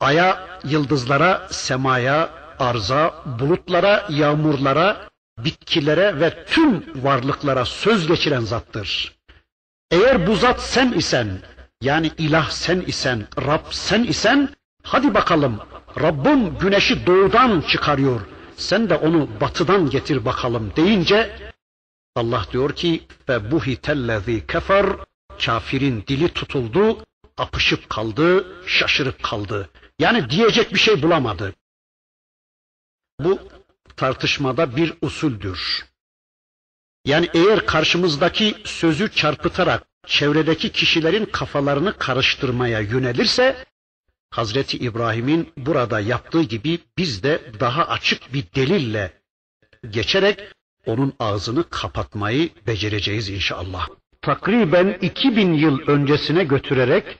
[0.00, 9.16] Aya, yıldızlara, semaya, arza, bulutlara, yağmurlara, bitkilere ve tüm varlıklara söz geçiren zattır.
[9.90, 11.38] Eğer bu zat sen isen,
[11.82, 14.48] yani ilah sen isen, Rab sen isen,
[14.82, 15.60] hadi bakalım
[15.98, 18.20] Rabbim güneşi doğudan çıkarıyor.
[18.56, 21.52] Sen de onu batıdan getir bakalım deyince
[22.16, 24.86] Allah diyor ki ve bu hitellezî kefer
[25.44, 27.04] kafirin dili tutuldu,
[27.36, 29.70] apışıp kaldı, şaşırıp kaldı.
[29.98, 31.54] Yani diyecek bir şey bulamadı.
[33.20, 33.38] Bu
[33.96, 35.86] tartışmada bir usuldür.
[37.04, 43.64] Yani eğer karşımızdaki sözü çarpıtarak çevredeki kişilerin kafalarını karıştırmaya yönelirse
[44.30, 49.12] Hazreti İbrahim'in burada yaptığı gibi biz de daha açık bir delille
[49.90, 50.40] geçerek
[50.86, 53.88] onun ağzını kapatmayı becereceğiz inşallah.
[54.22, 57.18] Takriben 2000 yıl öncesine götürerek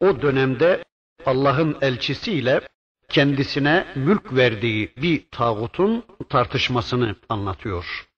[0.00, 0.84] o dönemde
[1.26, 2.60] Allah'ın elçisiyle
[3.08, 8.08] kendisine mülk verdiği bir tağutun tartışmasını anlatıyor.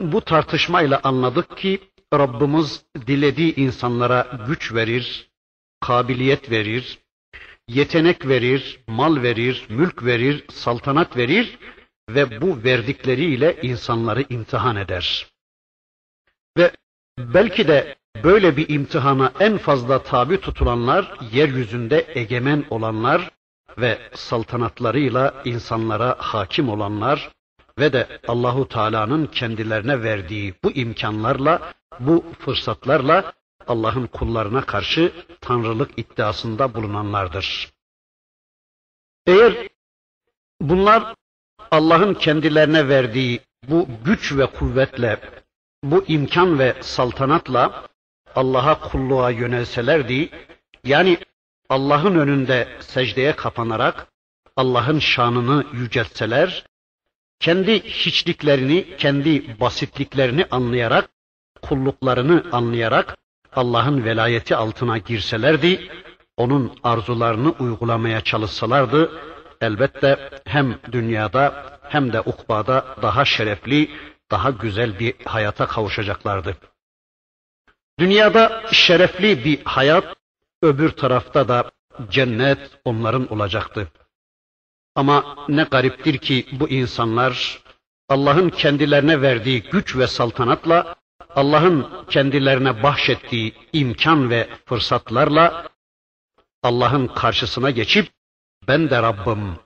[0.00, 1.80] Bu tartışmayla anladık ki
[2.14, 5.27] Rabbimiz dilediği insanlara güç verir,
[5.80, 6.98] kabiliyet verir,
[7.68, 11.58] yetenek verir, mal verir, mülk verir, saltanat verir
[12.08, 15.26] ve bu verdikleriyle insanları imtihan eder.
[16.58, 16.70] Ve
[17.18, 23.30] belki de böyle bir imtihana en fazla tabi tutulanlar, yeryüzünde egemen olanlar
[23.78, 27.30] ve saltanatlarıyla insanlara hakim olanlar
[27.78, 33.32] ve de Allahu Teala'nın kendilerine verdiği bu imkanlarla, bu fırsatlarla
[33.68, 37.72] Allah'ın kullarına karşı tanrılık iddiasında bulunanlardır.
[39.26, 39.68] Eğer
[40.60, 41.14] bunlar
[41.70, 45.20] Allah'ın kendilerine verdiği bu güç ve kuvvetle,
[45.82, 47.88] bu imkan ve saltanatla
[48.34, 50.30] Allah'a kulluğa yönelselerdi,
[50.84, 51.18] yani
[51.68, 54.06] Allah'ın önünde secdeye kapanarak
[54.56, 56.66] Allah'ın şanını yüceltseler,
[57.40, 61.10] kendi hiçliklerini, kendi basitliklerini anlayarak,
[61.62, 63.16] kulluklarını anlayarak
[63.52, 65.90] Allah'ın velayeti altına girselerdi,
[66.36, 69.10] onun arzularını uygulamaya çalışsalardı,
[69.60, 73.90] elbette hem dünyada hem de ukbada daha şerefli,
[74.30, 76.56] daha güzel bir hayata kavuşacaklardı.
[77.98, 80.16] Dünyada şerefli bir hayat,
[80.62, 81.70] öbür tarafta da
[82.10, 83.88] cennet onların olacaktı.
[84.94, 87.62] Ama ne gariptir ki bu insanlar
[88.08, 90.94] Allah'ın kendilerine verdiği güç ve saltanatla,
[91.38, 95.68] Allah'ın kendilerine bahşettiği imkan ve fırsatlarla
[96.62, 98.08] Allah'ın karşısına geçip
[98.68, 99.56] ben de Rabbim,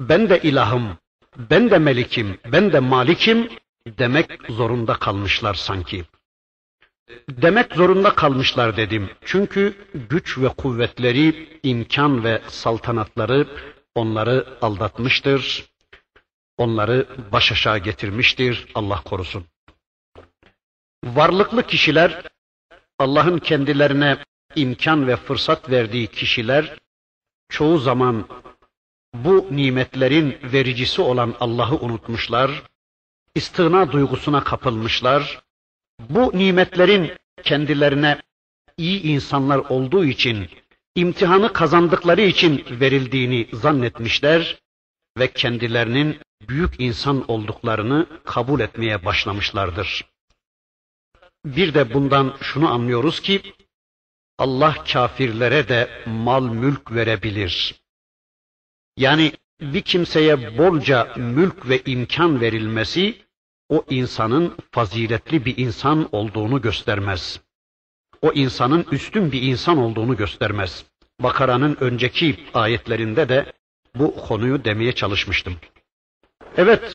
[0.00, 0.98] ben de ilahım,
[1.36, 3.48] ben de melikim, ben de malikim
[3.86, 6.04] demek zorunda kalmışlar sanki.
[7.30, 9.10] Demek zorunda kalmışlar dedim.
[9.24, 9.74] Çünkü
[10.10, 13.48] güç ve kuvvetleri, imkan ve saltanatları
[13.94, 15.64] onları aldatmıştır.
[16.56, 18.66] Onları baş aşağı getirmiştir.
[18.74, 19.46] Allah korusun.
[21.04, 22.22] Varlıklı kişiler
[22.98, 24.18] Allah'ın kendilerine
[24.54, 26.78] imkan ve fırsat verdiği kişiler
[27.48, 28.28] çoğu zaman
[29.14, 32.62] bu nimetlerin vericisi olan Allah'ı unutmuşlar,
[33.34, 35.40] istina duygusuna kapılmışlar,
[36.00, 37.12] bu nimetlerin
[37.42, 38.22] kendilerine
[38.76, 40.48] iyi insanlar olduğu için,
[40.94, 44.58] imtihanı kazandıkları için verildiğini zannetmişler
[45.18, 50.13] ve kendilerinin büyük insan olduklarını kabul etmeye başlamışlardır.
[51.44, 53.42] Bir de bundan şunu anlıyoruz ki,
[54.38, 57.74] Allah kafirlere de mal mülk verebilir.
[58.96, 63.24] Yani bir kimseye bolca mülk ve imkan verilmesi
[63.68, 67.40] o insanın faziletli bir insan olduğunu göstermez.
[68.22, 70.84] O insanın üstün bir insan olduğunu göstermez.
[71.20, 73.52] Bakara'nın önceki ayetlerinde de
[73.94, 75.56] bu konuyu demeye çalışmıştım.
[76.56, 76.94] Evet,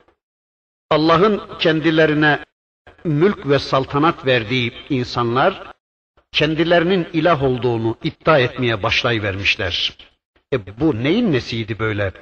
[0.90, 2.46] Allah'ın kendilerine
[3.04, 5.74] mülk ve saltanat verdiği insanlar
[6.32, 9.98] kendilerinin ilah olduğunu iddia etmeye başlayıvermişler.
[10.54, 12.14] E bu neyin nesiydi böyle?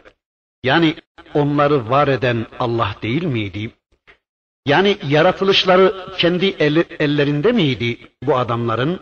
[0.64, 0.96] Yani
[1.34, 3.72] onları var eden Allah değil miydi?
[4.66, 9.00] Yani yaratılışları kendi el, ellerinde miydi bu adamların?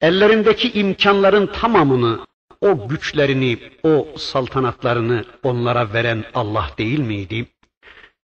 [0.00, 2.26] Ellerindeki imkanların tamamını,
[2.60, 7.46] o güçlerini, o saltanatlarını onlara veren Allah değil miydi?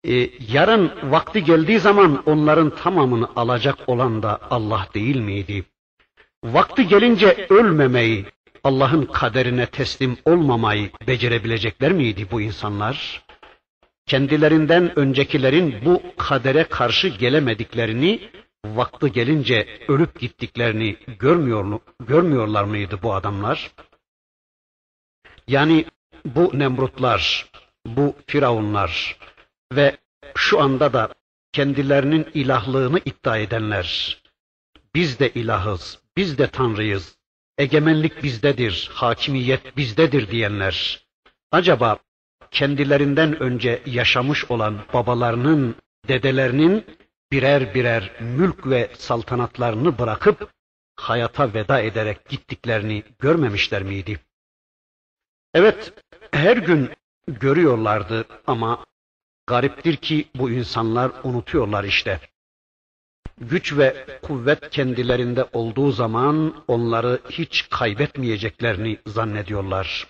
[0.04, 5.64] Ee, yarın vakti geldiği zaman onların tamamını alacak olan da Allah değil miydi?
[6.44, 8.26] Vakti gelince ölmemeyi,
[8.64, 13.24] Allah'ın kaderine teslim olmamayı becerebilecekler miydi bu insanlar?
[14.06, 18.20] Kendilerinden öncekilerin bu kadere karşı gelemediklerini,
[18.64, 23.70] vakti gelince ölüp gittiklerini görmüyor, görmüyorlar mıydı bu adamlar?
[25.48, 25.84] Yani
[26.24, 27.50] bu Nemrutlar,
[27.86, 29.16] bu Firavunlar
[29.72, 29.96] ve
[30.36, 31.14] şu anda da
[31.52, 34.18] kendilerinin ilahlığını iddia edenler,
[34.94, 37.18] biz de ilahız, biz de tanrıyız,
[37.58, 41.06] egemenlik bizdedir, hakimiyet bizdedir diyenler,
[41.52, 41.98] acaba
[42.50, 45.76] kendilerinden önce yaşamış olan babalarının,
[46.08, 46.84] dedelerinin
[47.32, 50.50] birer birer mülk ve saltanatlarını bırakıp
[50.96, 54.20] hayata veda ederek gittiklerini görmemişler miydi?
[55.54, 55.92] Evet,
[56.32, 56.90] her gün
[57.26, 58.84] görüyorlardı ama
[59.50, 62.20] gariptir ki bu insanlar unutuyorlar işte.
[63.40, 70.06] Güç ve kuvvet kendilerinde olduğu zaman onları hiç kaybetmeyeceklerini zannediyorlar.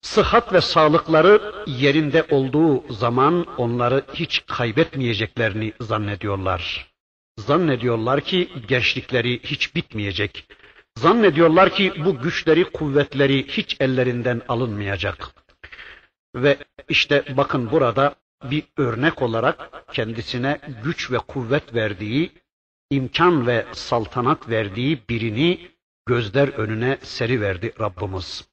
[0.00, 6.92] Sıhhat ve sağlıkları yerinde olduğu zaman onları hiç kaybetmeyeceklerini zannediyorlar.
[7.38, 10.48] Zannediyorlar ki gençlikleri hiç bitmeyecek.
[10.98, 15.28] Zannediyorlar ki bu güçleri, kuvvetleri hiç ellerinden alınmayacak.
[16.34, 16.56] Ve
[16.88, 18.14] işte bakın burada
[18.50, 22.32] bir örnek olarak kendisine güç ve kuvvet verdiği,
[22.90, 25.70] imkan ve saltanat verdiği birini
[26.06, 28.48] gözler önüne seri verdi Rabbimiz.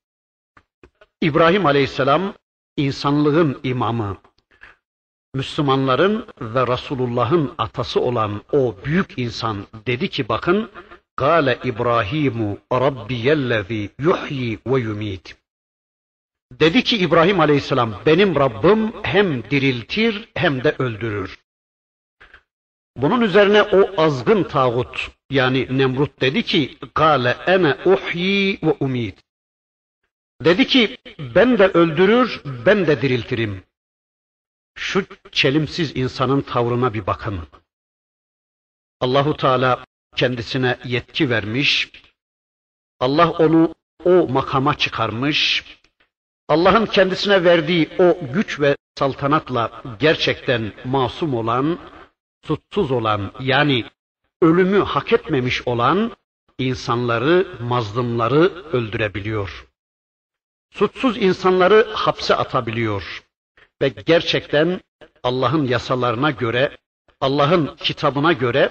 [1.22, 2.34] İbrahim Aleyhisselam
[2.78, 4.18] insanlığın imamı,
[5.36, 10.72] Müslümanların ve Resulullah'ın atası olan o büyük insan dedi ki bakın,
[11.16, 15.43] Kale İbrahimu Rabbiyellezi yuhyi ve yumit.
[16.60, 21.40] Dedi ki İbrahim Aleyhisselam benim Rabbim hem diriltir hem de öldürür.
[22.98, 29.24] Bunun üzerine o azgın tağut yani Nemrut dedi ki Kale ene uhyi ve umit.
[30.42, 33.64] Dedi ki ben de öldürür ben de diriltirim.
[34.76, 37.40] Şu çelimsiz insanın tavrına bir bakın.
[39.00, 39.86] Allahu Teala
[40.16, 41.92] kendisine yetki vermiş.
[43.00, 43.76] Allah onu
[44.06, 45.64] o makama çıkarmış.
[46.54, 51.80] Allah'ın kendisine verdiği o güç ve saltanatla gerçekten masum olan,
[52.46, 53.86] suçsuz olan yani
[54.42, 56.12] ölümü hak etmemiş olan
[56.60, 59.68] insanları, mazlumları öldürebiliyor.
[60.72, 63.24] suçsuz insanları hapse atabiliyor
[63.82, 64.82] ve gerçekten
[65.24, 66.78] Allah'ın yasalarına göre,
[67.22, 68.70] Allah'ın kitabına göre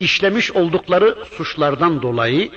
[0.00, 2.50] işlemiş oldukları suçlardan dolayı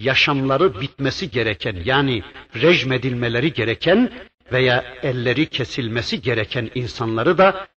[0.00, 2.22] yaşamları bitmesi gereken yani
[2.54, 4.12] rejim edilmeleri gereken
[4.52, 7.68] veya elleri kesilmesi gereken insanları da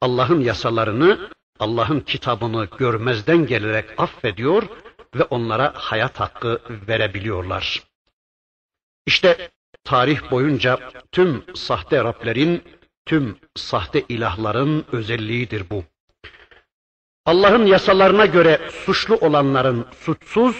[0.00, 4.62] Allah'ın yasalarını, Allah'ın kitabını görmezden gelerek affediyor
[5.14, 7.82] ve onlara hayat hakkı verebiliyorlar.
[9.06, 9.50] İşte
[9.84, 12.62] tarih boyunca tüm sahte Rablerin,
[13.06, 15.84] tüm sahte ilahların özelliğidir bu.
[17.24, 20.56] Allah'ın yasalarına göre suçlu olanların suçsuz,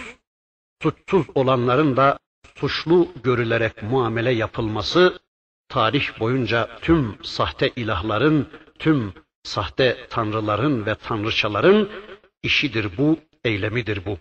[0.83, 2.19] suçsuz olanların da
[2.55, 5.19] suçlu görülerek muamele yapılması
[5.69, 8.49] tarih boyunca tüm sahte ilahların,
[8.79, 9.13] tüm
[9.43, 11.89] sahte tanrıların ve tanrıçaların
[12.43, 14.19] işidir bu, eylemidir bu.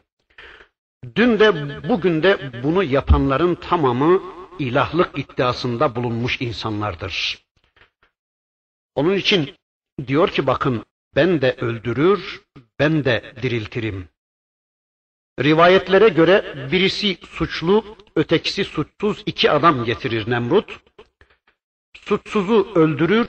[1.15, 1.53] Dün de
[1.89, 4.21] bugün de bunu yapanların tamamı
[4.59, 7.45] ilahlık iddiasında bulunmuş insanlardır.
[8.95, 9.55] Onun için
[10.07, 10.85] diyor ki bakın
[11.15, 12.41] ben de öldürür,
[12.79, 14.09] ben de diriltirim.
[15.43, 20.79] Rivayetlere göre birisi suçlu, ötekisi suçsuz iki adam getirir Nemrut.
[21.93, 23.27] Suçsuzu öldürür,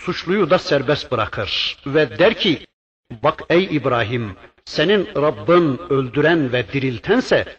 [0.00, 2.66] suçluyu da serbest bırakır ve der ki,
[3.22, 7.58] bak ey İbrahim, senin Rabbin öldüren ve diriltense,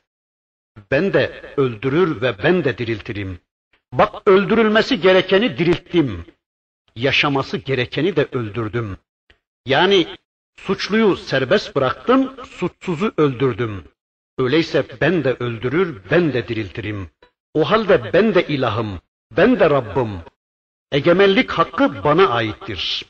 [0.91, 3.39] ben de öldürür ve ben de diriltirim.
[3.93, 6.25] Bak öldürülmesi gerekeni dirilttim,
[6.95, 8.97] yaşaması gerekeni de öldürdüm.
[9.65, 10.07] Yani
[10.57, 13.83] suçluyu serbest bıraktım, suçsuzu öldürdüm.
[14.37, 17.09] Öyleyse ben de öldürür, ben de diriltirim.
[17.53, 18.99] O halde ben de ilahım,
[19.31, 20.19] ben de Rabbim.
[20.91, 23.05] Egemenlik hakkı bana aittir.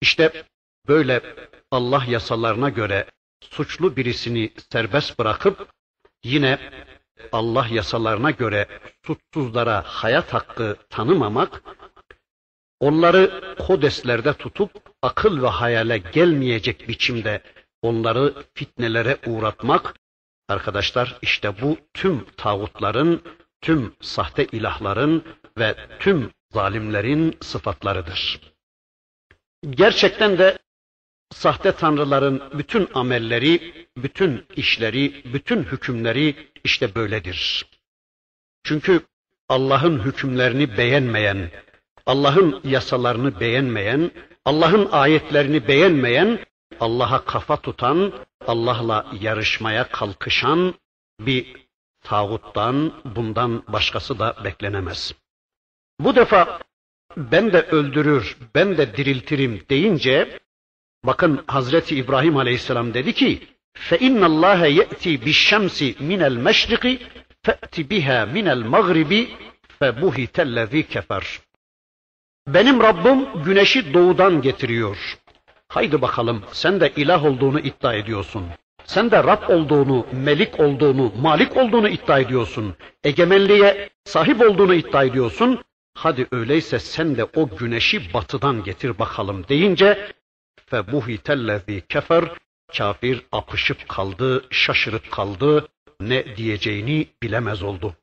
[0.00, 0.44] İşte
[0.88, 1.22] böyle
[1.70, 3.06] Allah yasalarına göre
[3.40, 5.68] suçlu birisini serbest bırakıp
[6.24, 6.58] yine
[7.32, 8.66] Allah yasalarına göre
[9.06, 11.62] suçsuzlara hayat hakkı tanımamak,
[12.80, 14.70] onları kodeslerde tutup
[15.02, 17.42] akıl ve hayale gelmeyecek biçimde
[17.82, 19.94] onları fitnelere uğratmak,
[20.48, 23.22] arkadaşlar işte bu tüm tağutların,
[23.60, 25.24] tüm sahte ilahların
[25.58, 28.40] ve tüm zalimlerin sıfatlarıdır.
[29.70, 30.58] Gerçekten de
[31.32, 37.66] sahte tanrıların bütün amelleri, bütün işleri, bütün hükümleri işte böyledir.
[38.64, 39.00] Çünkü
[39.48, 41.50] Allah'ın hükümlerini beğenmeyen,
[42.05, 44.11] Allah'ın yasalarını beğenmeyen,
[44.45, 46.39] Allah'ın ayetlerini beğenmeyen,
[46.79, 48.13] Allah'a kafa tutan,
[48.47, 50.73] Allah'la yarışmaya kalkışan
[51.19, 51.55] bir
[52.03, 55.13] tağuttan bundan başkası da beklenemez.
[55.99, 56.59] Bu defa
[57.17, 60.39] ben de öldürür, ben de diriltirim deyince
[61.03, 63.47] bakın Hazreti İbrahim Aleyhisselam dedi ki
[63.89, 65.79] فَاِنَّ اللّٰهَ يَأْتِي بِالشَّمْسِ
[66.09, 66.85] مِنَ الْمَشْرِقِ
[67.45, 69.11] فَأْتِ بِهَا مِنَ الْمَغْرِبِ
[69.79, 71.23] فَبُهِتَ الَّذ۪ي كَفَرْ
[72.48, 75.18] benim Rabbim güneşi doğudan getiriyor.
[75.68, 78.46] Haydi bakalım sen de ilah olduğunu iddia ediyorsun.
[78.84, 82.74] Sen de Rab olduğunu, melik olduğunu, malik olduğunu iddia ediyorsun.
[83.04, 85.64] Egemenliğe sahip olduğunu iddia ediyorsun.
[85.94, 90.12] Hadi öyleyse sen de o güneşi batıdan getir bakalım deyince
[90.66, 92.24] febuhitellezî kefer
[92.78, 95.68] kafir apışıp kaldı, şaşırıp kaldı,
[96.00, 97.94] ne diyeceğini bilemez oldu.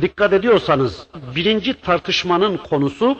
[0.00, 3.18] Dikkat ediyorsanız birinci tartışmanın konusu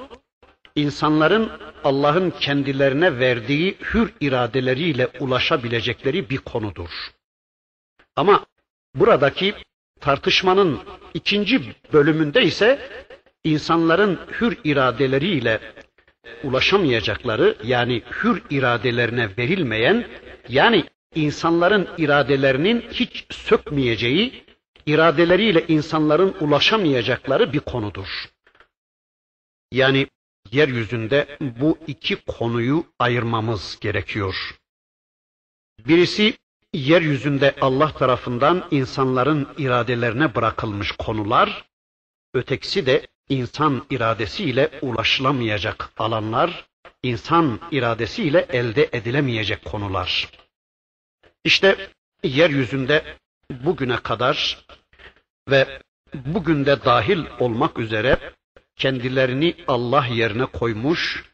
[0.77, 1.51] insanların
[1.85, 6.91] Allah'ın kendilerine verdiği hür iradeleriyle ulaşabilecekleri bir konudur.
[8.17, 8.47] Ama
[8.95, 9.55] buradaki
[10.01, 10.79] tartışmanın
[11.15, 11.61] ikinci
[11.93, 12.79] bölümünde ise
[13.45, 15.61] insanların hür iradeleriyle
[16.45, 20.07] ulaşamayacakları yani hür iradelerine verilmeyen
[20.49, 24.45] yani insanların iradelerinin hiç sökmeyeceği,
[24.87, 28.29] iradeleriyle insanların ulaşamayacakları bir konudur.
[29.73, 30.07] Yani
[30.53, 34.59] yeryüzünde bu iki konuyu ayırmamız gerekiyor.
[35.87, 36.37] Birisi
[36.73, 41.65] yeryüzünde Allah tarafından insanların iradelerine bırakılmış konular,
[42.35, 46.67] ötekisi de insan iradesiyle ulaşılamayacak alanlar,
[47.03, 50.31] insan iradesiyle elde edilemeyecek konular.
[51.45, 51.91] İşte
[52.23, 53.17] yeryüzünde
[53.65, 54.67] bugüne kadar
[55.51, 55.81] ve
[56.15, 58.19] bugün de dahil olmak üzere
[58.77, 61.25] kendilerini Allah yerine koymuş,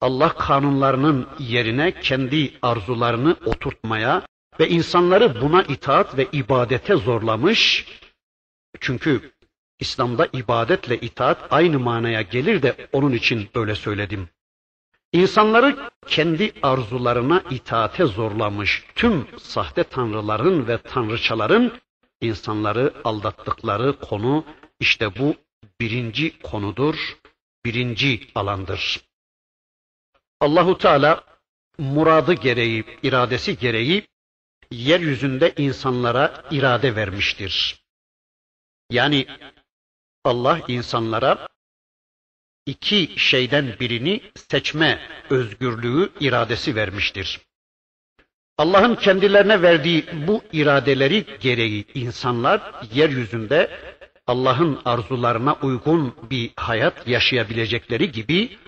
[0.00, 4.22] Allah kanunlarının yerine kendi arzularını oturtmaya
[4.60, 7.86] ve insanları buna itaat ve ibadete zorlamış.
[8.80, 9.32] Çünkü
[9.80, 14.28] İslam'da ibadetle itaat aynı manaya gelir de onun için böyle söyledim.
[15.12, 21.80] İnsanları kendi arzularına itaate zorlamış tüm sahte tanrıların ve tanrıçaların
[22.20, 24.44] insanları aldattıkları konu
[24.80, 25.36] İşte bu
[25.80, 27.18] birinci konudur,
[27.64, 29.00] birinci alandır.
[30.40, 31.24] Allahu Teala
[31.78, 34.08] muradı gereği, iradesi gereği
[34.70, 37.84] yeryüzünde insanlara irade vermiştir.
[38.90, 39.26] Yani
[40.24, 41.48] Allah insanlara
[42.66, 44.98] iki şeyden birini seçme
[45.30, 47.40] özgürlüğü, iradesi vermiştir.
[48.58, 52.60] Allah'ın kendilerine verdiği bu iradeleri gereği insanlar
[52.94, 53.70] yeryüzünde
[54.26, 58.58] Allah'ın arzularına uygun bir hayat yaşayabilecekleri gibi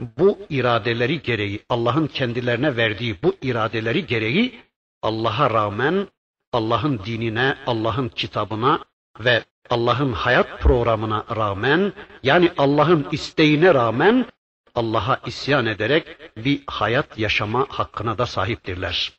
[0.00, 4.60] bu iradeleri gereği Allah'ın kendilerine verdiği bu iradeleri gereği
[5.02, 6.08] Allah'a rağmen
[6.52, 8.84] Allah'ın dinine, Allah'ın kitabına
[9.20, 11.92] ve Allah'ın hayat programına rağmen
[12.22, 14.26] yani Allah'ın isteğine rağmen
[14.74, 19.12] Allah'a isyan ederek bir hayat yaşama hakkına da sahiptirler.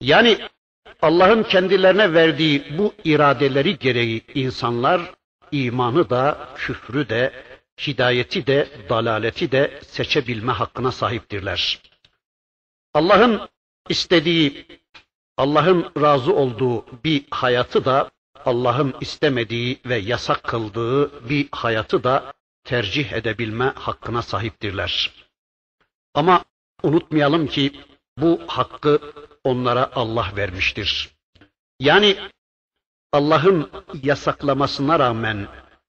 [0.00, 0.38] Yani
[1.02, 5.00] Allah'ın kendilerine verdiği bu iradeleri gereği insanlar
[5.52, 7.32] imanı da, küfrü de,
[7.86, 11.80] hidayeti de, dalaleti de seçebilme hakkına sahiptirler.
[12.94, 13.48] Allah'ın
[13.88, 14.66] istediği,
[15.36, 18.10] Allah'ın razı olduğu bir hayatı da,
[18.48, 22.32] Allah'ın istemediği ve yasak kıldığı bir hayatı da
[22.64, 25.12] tercih edebilme hakkına sahiptirler.
[26.14, 26.44] Ama
[26.82, 27.72] unutmayalım ki
[28.18, 29.00] bu hakkı
[29.44, 31.10] onlara Allah vermiştir.
[31.80, 32.16] Yani
[33.12, 33.70] Allah'ın
[34.02, 35.48] yasaklamasına rağmen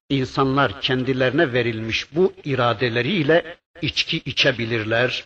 [0.10, 5.26] insanlar kendilerine verilmiş bu iradeleriyle içki içebilirler,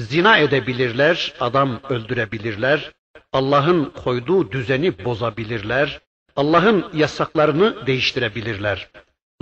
[0.00, 2.92] zina edebilirler, adam öldürebilirler,
[3.32, 6.00] Allah'ın koyduğu düzeni bozabilirler,
[6.36, 8.88] Allah'ın yasaklarını değiştirebilirler,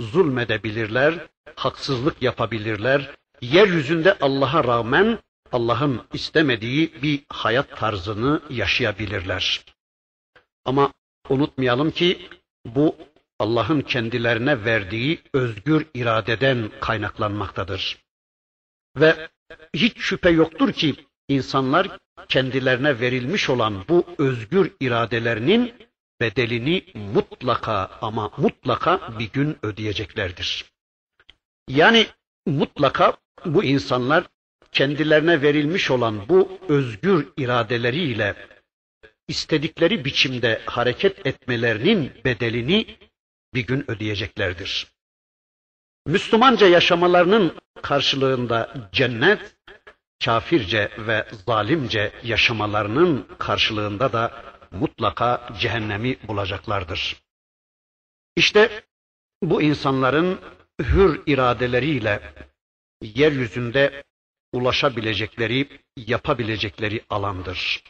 [0.01, 5.19] zulmedebilirler, haksızlık yapabilirler, yeryüzünde Allah'a rağmen
[5.51, 9.65] Allah'ın istemediği bir hayat tarzını yaşayabilirler.
[10.65, 10.93] Ama
[11.29, 12.29] unutmayalım ki
[12.65, 12.95] bu
[13.39, 17.97] Allah'ın kendilerine verdiği özgür iradeden kaynaklanmaktadır.
[18.95, 19.29] Ve
[19.73, 20.95] hiç şüphe yoktur ki
[21.27, 21.97] insanlar
[22.29, 25.73] kendilerine verilmiş olan bu özgür iradelerinin
[26.21, 30.65] bedelini mutlaka ama mutlaka bir gün ödeyeceklerdir.
[31.67, 32.07] Yani
[32.45, 34.23] mutlaka bu insanlar
[34.71, 38.35] kendilerine verilmiş olan bu özgür iradeleriyle
[39.27, 42.97] istedikleri biçimde hareket etmelerinin bedelini
[43.53, 44.87] bir gün ödeyeceklerdir.
[46.05, 49.55] Müslümanca yaşamalarının karşılığında cennet,
[50.25, 57.21] kafirce ve zalimce yaşamalarının karşılığında da mutlaka cehennemi bulacaklardır.
[58.35, 58.83] İşte
[59.43, 60.39] bu insanların
[60.79, 62.33] hür iradeleriyle
[63.01, 64.03] yeryüzünde
[64.53, 67.83] ulaşabilecekleri, yapabilecekleri alandır.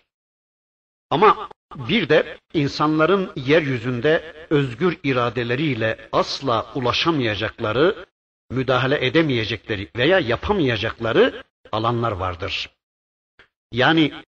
[1.09, 8.05] Ama bir de insanların yeryüzünde özgür iradeleriyle asla ulaşamayacakları,
[8.51, 12.69] müdahale edemeyecekleri veya yapamayacakları alanlar vardır.
[13.71, 14.23] Yani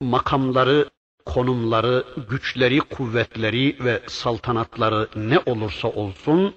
[0.00, 0.90] makamları,
[1.26, 6.54] konumları, güçleri, kuvvetleri ve saltanatları ne olursa olsun,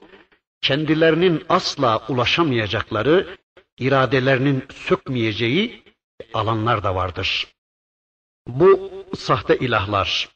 [0.61, 3.37] kendilerinin asla ulaşamayacakları,
[3.79, 5.83] iradelerinin sökmeyeceği
[6.33, 7.47] alanlar da vardır.
[8.47, 10.29] Bu sahte ilahlar,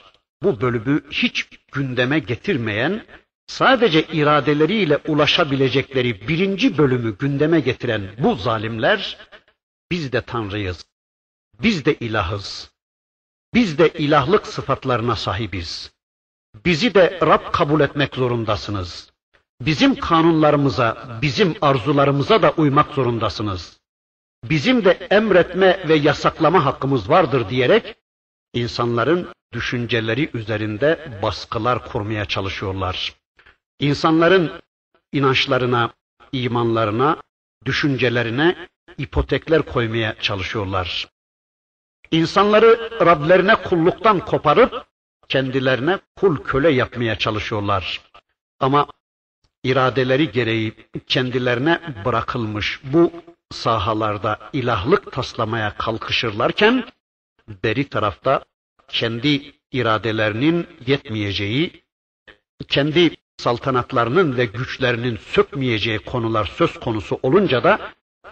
[0.44, 3.06] bu bölümü hiç gündeme getirmeyen,
[3.48, 9.18] sadece iradeleriyle ulaşabilecekleri birinci bölümü gündeme getiren bu zalimler,
[9.92, 10.86] biz de Tanrıyız,
[11.62, 12.71] biz de ilahız,
[13.54, 15.92] biz de ilahlık sıfatlarına sahibiz.
[16.66, 19.12] Bizi de Rab kabul etmek zorundasınız.
[19.62, 23.80] Bizim kanunlarımıza, bizim arzularımıza da uymak zorundasınız.
[24.44, 27.96] Bizim de emretme ve yasaklama hakkımız vardır diyerek
[28.54, 33.16] insanların düşünceleri üzerinde baskılar kurmaya çalışıyorlar.
[33.80, 34.52] İnsanların
[35.12, 35.94] inançlarına,
[36.32, 37.18] imanlarına,
[37.66, 41.08] düşüncelerine ipotekler koymaya çalışıyorlar.
[42.12, 44.86] İnsanları Rablerine kulluktan koparıp
[45.30, 48.02] kendilerine kul köle yapmaya çalışıyorlar.
[48.60, 48.88] Ama
[49.64, 50.74] iradeleri gereği
[51.08, 53.12] kendilerine bırakılmış bu
[53.52, 56.86] sahalarda ilahlık taslamaya kalkışırlarken
[57.64, 58.44] beri tarafta
[58.88, 61.84] kendi iradelerinin yetmeyeceği,
[62.68, 67.80] kendi saltanatlarının ve güçlerinin sökmeyeceği konular söz konusu olunca da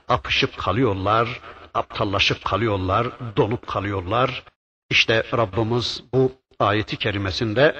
[0.07, 1.41] apışıp kalıyorlar,
[1.79, 3.07] aptallaşıp kalıyorlar,
[3.37, 4.43] donup kalıyorlar.
[4.89, 7.75] İşte Rabbimiz bu ayeti kerimesinde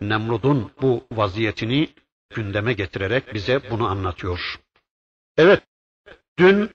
[0.00, 1.88] Nemrud'un bu vaziyetini
[2.34, 4.60] gündeme getirerek bize bunu anlatıyor.
[5.36, 5.62] Evet,
[6.38, 6.70] dün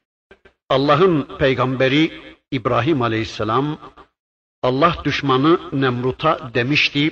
[0.70, 2.22] Allah'ın peygamberi
[2.52, 3.78] İbrahim Aleyhisselam
[4.64, 7.12] Allah düşmanı Nemrut'a demişti,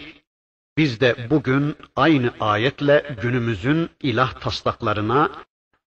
[0.78, 5.32] Biz de bugün aynı ayetle günümüzün ilah taslaklarına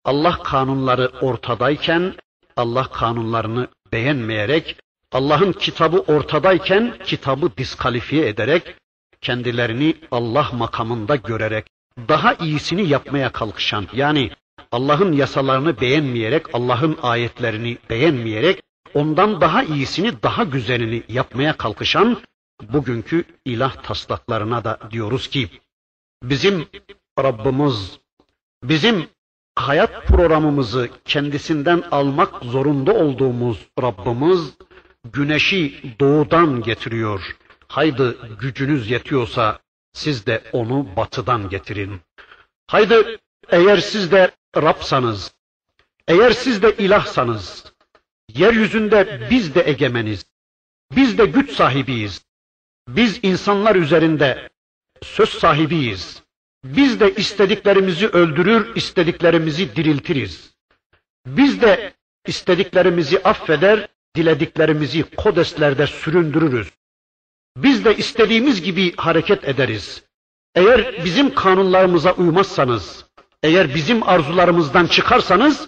[0.04, 2.14] Allah kanunları ortadayken
[2.58, 4.78] Allah kanunlarını beğenmeyerek
[5.12, 8.76] Allah'ın kitabı ortadayken kitabı diskalifiye ederek
[9.22, 11.66] kendilerini Allah makamında görerek
[11.98, 14.32] daha iyisini yapmaya kalkışan yani
[14.72, 22.22] Allah'ın yasalarını beğenmeyerek, Allah'ın ayetlerini beğenmeyerek ondan daha iyisini, daha güzelini yapmaya kalkışan
[22.64, 25.50] bugünkü ilah taslaklarına da diyoruz ki
[26.24, 26.68] bizim
[27.20, 28.00] Rabbimiz
[28.64, 29.08] bizim
[29.56, 34.54] hayat programımızı kendisinden almak zorunda olduğumuz Rabbimiz
[35.14, 37.38] güneşi doğudan getiriyor.
[37.68, 39.60] Haydi gücünüz yetiyorsa
[39.94, 42.02] siz de onu batıdan getirin.
[42.68, 43.18] Haydi
[43.50, 45.34] eğer siz de Rabsanız,
[46.08, 47.74] eğer siz de ilahsanız,
[48.34, 50.26] yeryüzünde biz de egemeniz,
[50.96, 52.26] biz de güç sahibiyiz.
[52.88, 54.50] Biz insanlar üzerinde
[55.04, 56.25] söz sahibiyiz.
[56.66, 60.54] Biz de istediklerimizi öldürür, istediklerimizi diriltiriz.
[61.26, 61.94] Biz de
[62.28, 66.72] istediklerimizi affeder, dilediklerimizi kodeslerde süründürürüz.
[67.58, 70.04] Biz de istediğimiz gibi hareket ederiz.
[70.56, 73.06] Eğer bizim kanunlarımıza uymazsanız,
[73.44, 75.68] eğer bizim arzularımızdan çıkarsanız,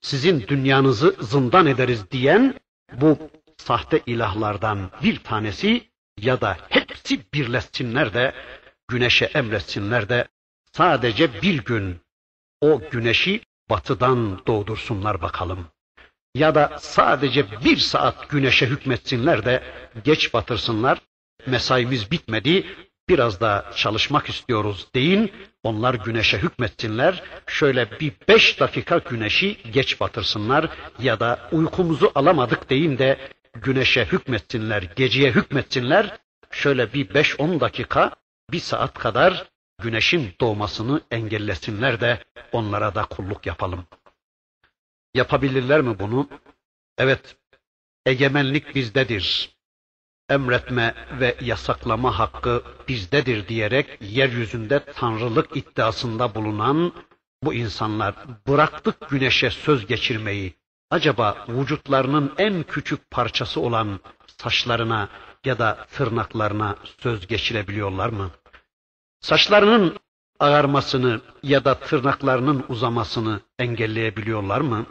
[0.00, 2.54] sizin dünyanızı zindan ederiz diyen
[2.92, 3.18] bu
[3.56, 8.32] sahte ilahlardan bir tanesi ya da hepsi birleşsinler de
[8.90, 10.28] güneşe emretsinler de
[10.72, 12.00] sadece bir gün
[12.60, 15.66] o güneşi batıdan doğdursunlar bakalım.
[16.34, 19.62] Ya da sadece bir saat güneşe hükmetsinler de
[20.04, 20.98] geç batırsınlar.
[21.46, 22.66] Mesaimiz bitmedi,
[23.08, 25.32] biraz da çalışmak istiyoruz deyin.
[25.62, 27.22] Onlar güneşe hükmetsinler.
[27.46, 30.68] Şöyle bir beş dakika güneşi geç batırsınlar.
[30.98, 33.18] Ya da uykumuzu alamadık deyin de
[33.54, 36.18] güneşe hükmetsinler, geceye hükmetsinler.
[36.50, 38.12] Şöyle bir beş on dakika,
[38.52, 39.50] bir saat kadar
[39.82, 43.86] güneşin doğmasını engellesinler de onlara da kulluk yapalım.
[45.14, 46.28] Yapabilirler mi bunu?
[46.98, 47.36] Evet,
[48.06, 49.50] egemenlik bizdedir.
[50.28, 56.92] Emretme ve yasaklama hakkı bizdedir diyerek yeryüzünde tanrılık iddiasında bulunan
[57.42, 58.14] bu insanlar
[58.48, 60.54] bıraktık güneşe söz geçirmeyi.
[60.90, 64.00] Acaba vücutlarının en küçük parçası olan
[64.38, 65.08] saçlarına
[65.44, 68.30] ya da tırnaklarına söz geçirebiliyorlar mı?
[69.20, 69.96] Saçlarının
[70.38, 74.86] ağarmasını ya da tırnaklarının uzamasını engelleyebiliyorlar mı?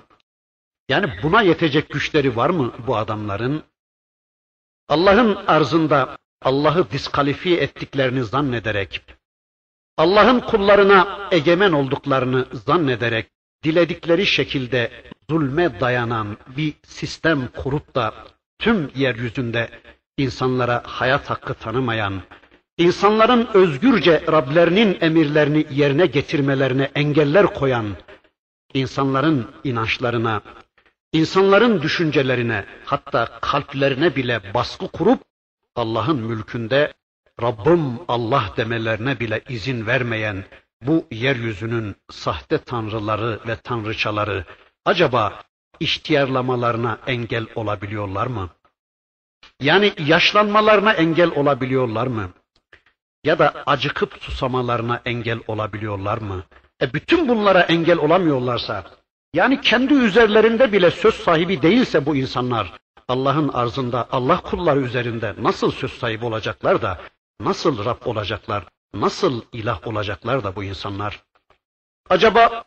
[0.90, 3.64] Yani buna yetecek güçleri var mı bu adamların?
[4.88, 9.02] Allah'ın arzında Allah'ı diskalifiye ettiklerini zannederek,
[9.98, 13.30] Allah'ın kullarına egemen olduklarını zannederek,
[13.64, 14.92] diledikleri şekilde
[15.30, 18.14] zulme dayanan bir sistem kurup da
[18.60, 19.70] tüm yeryüzünde
[20.20, 22.22] insanlara hayat hakkı tanımayan,
[22.78, 27.98] insanların özgürce Rablerinin emirlerini yerine getirmelerine engeller koyan,
[28.74, 30.42] insanların inançlarına,
[31.14, 35.20] insanların düşüncelerine, hatta kalplerine bile baskı kurup
[35.76, 36.94] Allah'ın mülkünde
[37.42, 40.44] Rabbim Allah demelerine bile izin vermeyen
[40.82, 44.46] bu yeryüzünün sahte tanrıları ve tanrıçaları
[44.86, 45.42] acaba
[45.80, 48.50] ihtiyarlamalarına engel olabiliyorlar mı?
[49.62, 52.30] Yani yaşlanmalarına engel olabiliyorlar mı?
[53.24, 56.44] Ya da acıkıp susamalarına engel olabiliyorlar mı?
[56.82, 58.84] E bütün bunlara engel olamıyorlarsa,
[59.34, 62.74] yani kendi üzerlerinde bile söz sahibi değilse bu insanlar,
[63.08, 67.02] Allah'ın arzında, Allah kulları üzerinde nasıl söz sahibi olacaklar da,
[67.42, 71.24] nasıl Rab olacaklar, nasıl ilah olacaklar da bu insanlar?
[72.10, 72.64] Acaba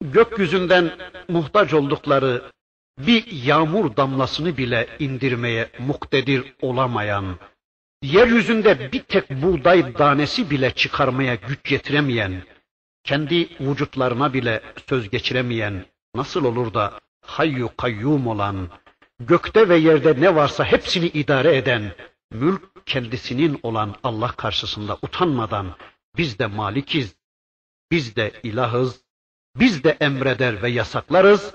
[0.00, 0.90] gökyüzünden
[1.28, 2.42] muhtaç oldukları
[2.98, 7.38] bir yağmur damlasını bile indirmeye muktedir olamayan,
[8.02, 12.42] yeryüzünde bir tek buğday tanesi bile çıkarmaya güç yetiremeyen,
[13.04, 18.68] kendi vücutlarına bile söz geçiremeyen, nasıl olur da hayyu kayyum olan,
[19.20, 21.92] gökte ve yerde ne varsa hepsini idare eden,
[22.32, 25.76] mülk kendisinin olan Allah karşısında utanmadan,
[26.16, 27.14] biz de malikiz,
[27.90, 29.04] biz de ilahız,
[29.56, 31.54] biz de emreder ve yasaklarız,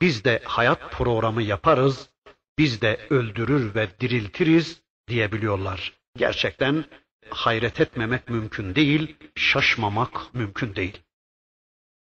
[0.00, 2.10] biz de hayat programı yaparız,
[2.58, 5.92] biz de öldürür ve diriltiriz diyebiliyorlar.
[6.16, 6.84] Gerçekten
[7.30, 11.02] hayret etmemek mümkün değil, şaşmamak mümkün değil.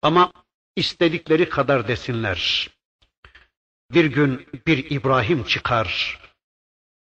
[0.02, 0.32] Ama
[0.76, 2.70] istedikleri kadar desinler.
[3.92, 6.18] Bir gün bir İbrahim çıkar,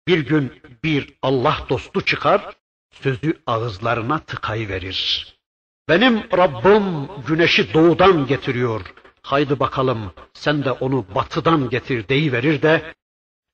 [0.08, 2.56] bir gün bir Allah dostu çıkar,
[2.92, 5.32] sözü ağızlarına tıkayıverir.
[5.88, 8.94] Benim Rabbim güneşi doğudan getiriyor.
[9.22, 12.94] Haydi bakalım sen de onu batıdan getir deyiverir de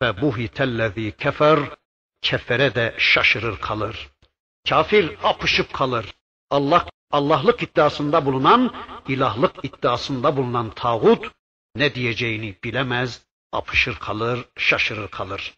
[0.03, 1.59] ve buhitellezî kefer
[2.23, 4.09] kefere de şaşırır kalır.
[4.69, 6.15] Kafir apışıp kalır.
[6.51, 8.75] Allah Allah'lık iddiasında bulunan,
[9.09, 11.31] ilahlık iddiasında bulunan tağut
[11.77, 15.55] ne diyeceğini bilemez, apışır kalır, şaşırır kalır.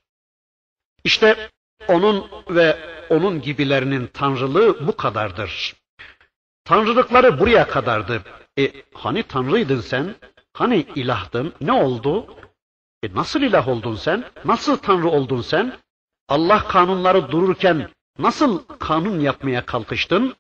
[1.05, 1.51] İşte
[1.89, 2.79] onun ve
[3.11, 5.77] onun gibilerinin tanrılığı bu kadardır.
[6.65, 8.23] Tanrılıkları buraya kadardı.
[8.61, 10.15] E hani tanrıydın sen?
[10.53, 11.53] Hani ilahdın?
[11.61, 12.27] Ne oldu?
[13.03, 14.25] E nasıl ilah oldun sen?
[14.45, 15.77] Nasıl tanrı oldun sen?
[16.29, 17.89] Allah kanunları dururken
[18.19, 20.35] nasıl kanun yapmaya kalkıştın?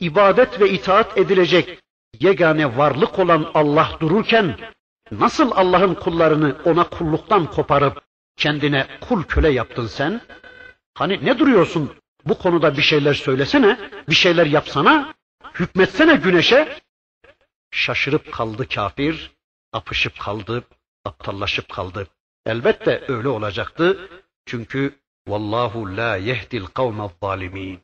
[0.00, 1.78] İbadet ve itaat edilecek
[2.20, 4.56] yegane varlık olan Allah dururken
[5.10, 8.02] nasıl Allah'ın kullarını ona kulluktan koparıp
[8.36, 10.20] kendine kul köle yaptın sen?
[10.94, 11.92] Hani ne duruyorsun?
[12.24, 15.14] Bu konuda bir şeyler söylesene, bir şeyler yapsana,
[15.54, 16.78] hükmetsene güneşe.
[17.76, 19.30] Şaşırıp kaldı kafir,
[19.72, 20.64] apışıp kaldı,
[21.04, 22.06] aptallaşıp kaldı.
[22.46, 24.10] Elbette öyle olacaktı.
[24.46, 27.80] Çünkü vallahu la yehdil kavme zalimin.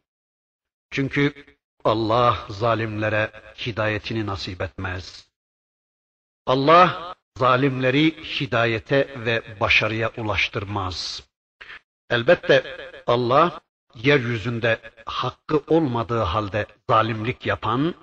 [0.90, 3.30] Çünkü Allah zalimlere
[3.66, 5.28] hidayetini nasip etmez.
[6.46, 11.28] Allah zalimleri hidayete ve başarıya ulaştırmaz.
[12.10, 12.76] Elbette
[13.06, 13.60] Allah
[13.94, 17.94] yeryüzünde hakkı olmadığı halde zalimlik yapan,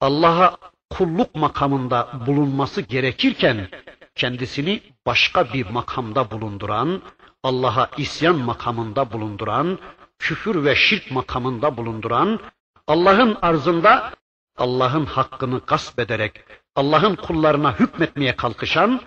[0.00, 3.68] Allah'a kulluk makamında bulunması gerekirken
[4.14, 7.02] kendisini başka bir makamda bulunduran,
[7.42, 9.78] Allah'a isyan makamında bulunduran,
[10.18, 12.40] küfür ve şirk makamında bulunduran,
[12.86, 14.12] Allah'ın arzında
[14.56, 16.44] Allah'ın hakkını gasp ederek
[16.76, 19.00] Allah'ın kullarına hükmetmeye kalkışan,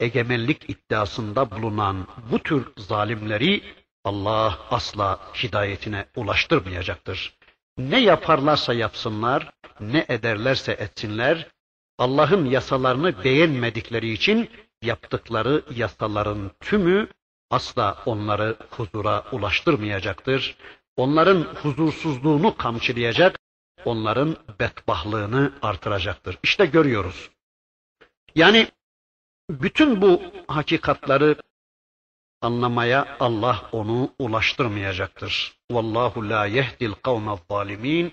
[0.00, 3.62] egemenlik iddiasında bulunan bu tür zalimleri
[4.04, 7.37] Allah asla hidayetine ulaştırmayacaktır.
[7.78, 9.50] Ne yaparlarsa yapsınlar,
[9.80, 11.48] ne ederlerse etsinler,
[11.98, 14.50] Allah'ın yasalarını beğenmedikleri için
[14.82, 17.08] yaptıkları yasaların tümü
[17.50, 20.56] asla onları huzura ulaştırmayacaktır.
[20.96, 23.38] Onların huzursuzluğunu kamçılayacak,
[23.84, 26.38] onların bedbahlığını artıracaktır.
[26.42, 27.30] İşte görüyoruz.
[28.34, 28.68] Yani
[29.50, 31.36] bütün bu hakikatları
[32.42, 35.58] anlamaya Allah onu ulaştırmayacaktır.
[35.70, 38.12] Vallahu la yehdil kavmez zalimin.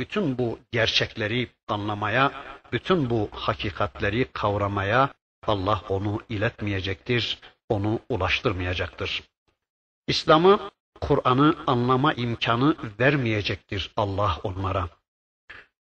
[0.00, 2.32] Bütün bu gerçekleri anlamaya,
[2.72, 5.14] bütün bu hakikatleri kavramaya
[5.46, 9.22] Allah onu iletmeyecektir, onu ulaştırmayacaktır.
[10.06, 10.70] İslam'ı,
[11.00, 14.88] Kur'an'ı anlama imkanı vermeyecektir Allah onlara.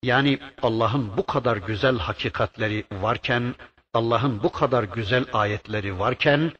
[0.02, 3.54] Yani Allah'ın bu kadar güzel hakikatleri varken,
[3.94, 6.52] Allah'ın bu kadar güzel ayetleri varken,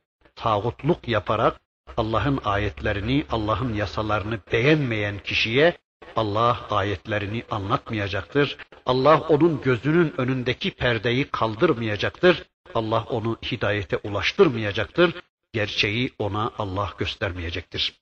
[0.43, 1.61] tağutluk yaparak
[1.97, 5.77] Allah'ın ayetlerini, Allah'ın yasalarını beğenmeyen kişiye
[6.17, 8.57] Allah ayetlerini anlatmayacaktır.
[8.87, 12.45] Allah onun gözünün önündeki perdeyi kaldırmayacaktır.
[12.75, 15.15] Allah onu hidayete ulaştırmayacaktır.
[15.53, 18.01] Gerçeği ona Allah göstermeyecektir.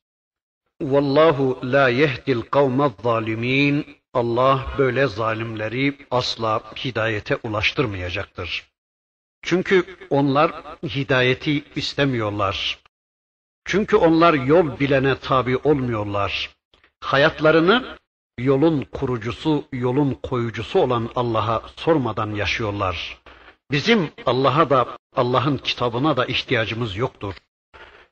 [0.82, 3.86] Vallahu la yehdil kavmez zalimin.
[4.14, 8.68] Allah böyle zalimleri asla hidayete ulaştırmayacaktır.
[9.49, 12.78] Çünkü onlar hidayeti istemiyorlar.
[13.64, 16.51] Çünkü onlar yol bilene tabi olmuyorlar.
[17.01, 17.96] Hayatlarını
[18.38, 23.18] yolun kurucusu, yolun koyucusu olan Allah'a sormadan yaşıyorlar.
[23.70, 27.34] Bizim Allah'a da, Allah'ın kitabına da ihtiyacımız yoktur.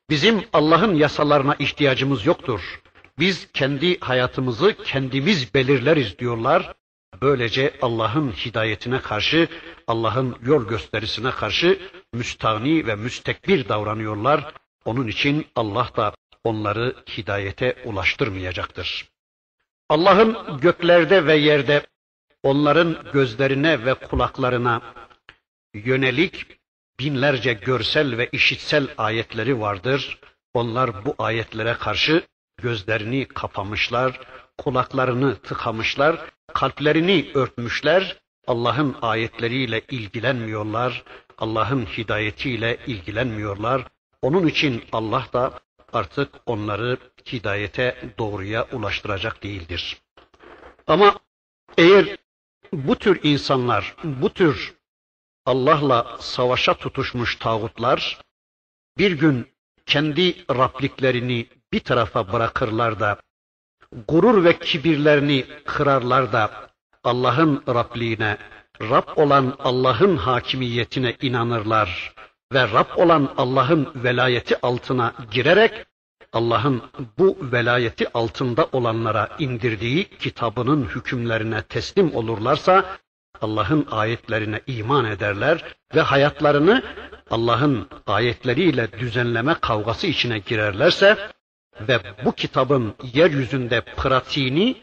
[0.09, 2.81] Bizim Allah'ın yasalarına ihtiyacımız yoktur.
[3.19, 6.73] Biz kendi hayatımızı kendimiz belirleriz diyorlar.
[7.21, 9.47] Böylece Allah'ın hidayetine karşı,
[9.87, 11.79] Allah'ın yol gösterisine karşı
[12.13, 14.53] müstahni ve müstekbir davranıyorlar.
[14.85, 19.09] Onun için Allah da onları hidayete ulaştırmayacaktır.
[19.89, 21.87] Allah'ın göklerde ve yerde
[22.43, 24.81] onların gözlerine ve kulaklarına
[25.73, 26.45] yönelik
[26.99, 30.19] binlerce görsel ve işitsel ayetleri vardır.
[30.53, 32.23] Onlar bu ayetlere karşı
[32.61, 34.19] gözlerini kapamışlar,
[34.57, 36.19] kulaklarını tıkamışlar,
[36.53, 41.03] kalplerini örtmüşler, Allah'ın ayetleriyle ilgilenmiyorlar,
[41.37, 43.87] Allah'ın hidayetiyle ilgilenmiyorlar.
[44.21, 45.59] Onun için Allah da
[45.93, 46.97] artık onları
[47.31, 49.97] hidayete doğruya ulaştıracak değildir.
[50.87, 51.19] Ama
[51.77, 52.17] eğer
[52.73, 54.73] bu tür insanlar, bu tür
[55.45, 58.21] Allah'la savaşa tutuşmuş tağutlar
[58.97, 59.47] bir gün
[59.85, 63.17] kendi Rabliklerini bir tarafa bırakırlar da
[64.07, 66.51] gurur ve kibirlerini kırarlar da
[67.03, 68.37] Allah'ın Rabliğine,
[68.81, 72.13] Rab olan Allah'ın hakimiyetine inanırlar
[72.53, 75.85] ve Rab olan Allah'ın velayeti altına girerek
[76.33, 76.81] Allah'ın
[77.17, 82.85] bu velayeti altında olanlara indirdiği kitabının hükümlerine teslim olurlarsa
[83.41, 86.83] Allah'ın ayetlerine iman ederler ve hayatlarını
[87.29, 91.17] Allah'ın ayetleriyle düzenleme kavgası içine girerlerse
[91.81, 94.75] ve bu kitabın yeryüzünde pratiğini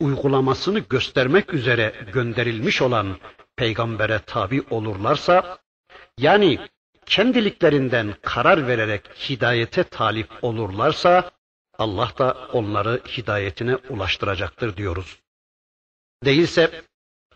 [0.00, 3.18] uygulamasını göstermek üzere gönderilmiş olan
[3.56, 5.58] peygambere tabi olurlarsa
[6.18, 6.58] yani
[7.06, 11.30] kendiliklerinden karar vererek hidayete talip olurlarsa
[11.78, 15.18] Allah da onları hidayetine ulaştıracaktır diyoruz.
[16.24, 16.82] Değilse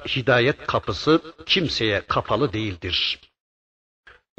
[0.09, 3.19] hidayet kapısı kimseye kapalı değildir.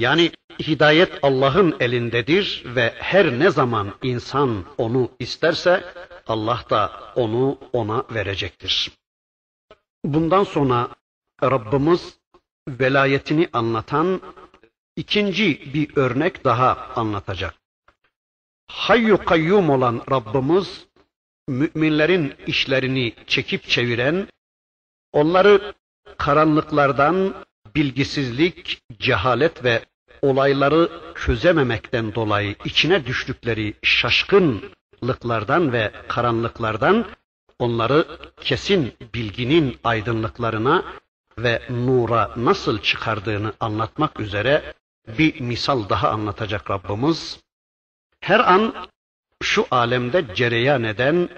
[0.01, 5.83] Yani hidayet Allah'ın elindedir ve her ne zaman insan onu isterse
[6.27, 8.91] Allah da onu ona verecektir.
[10.05, 10.89] Bundan sonra
[11.43, 12.17] Rabbimiz
[12.67, 14.21] velayetini anlatan
[14.95, 17.53] ikinci bir örnek daha anlatacak.
[18.67, 20.85] Hayyu kayyum olan Rabbimiz
[21.47, 24.27] müminlerin işlerini çekip çeviren,
[25.13, 25.73] onları
[26.17, 27.33] karanlıklardan
[27.75, 29.90] bilgisizlik, cehalet ve
[30.21, 37.05] olayları çözememekten dolayı içine düştükleri şaşkınlıklardan ve karanlıklardan
[37.59, 38.07] onları
[38.41, 40.83] kesin bilginin aydınlıklarına
[41.37, 44.73] ve nura nasıl çıkardığını anlatmak üzere
[45.17, 47.39] bir misal daha anlatacak Rabbimiz.
[48.19, 48.75] Her an
[49.43, 51.29] şu alemde cereyan eden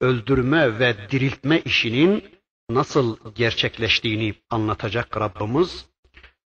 [0.00, 2.24] öldürme ve diriltme işinin
[2.70, 5.86] nasıl gerçekleştiğini anlatacak Rabbimiz.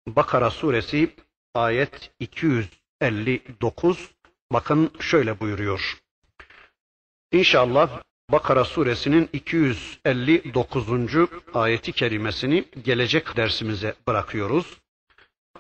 [0.08, 1.16] Bakara suresi
[1.54, 4.12] ayet 259
[4.52, 5.98] bakın şöyle buyuruyor.
[7.32, 10.88] İnşallah Bakara suresinin 259.
[11.54, 14.78] ayeti kerimesini gelecek dersimize bırakıyoruz.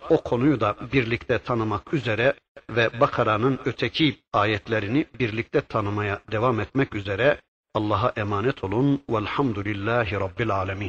[0.09, 2.33] O konuyu da birlikte tanımak üzere
[2.69, 7.41] ve Bakara'nın öteki ayetlerini birlikte tanımaya devam etmek üzere
[7.73, 9.03] Allah'a emanet olun.
[9.09, 10.87] Velhamdülillahi Rabbil Alemin.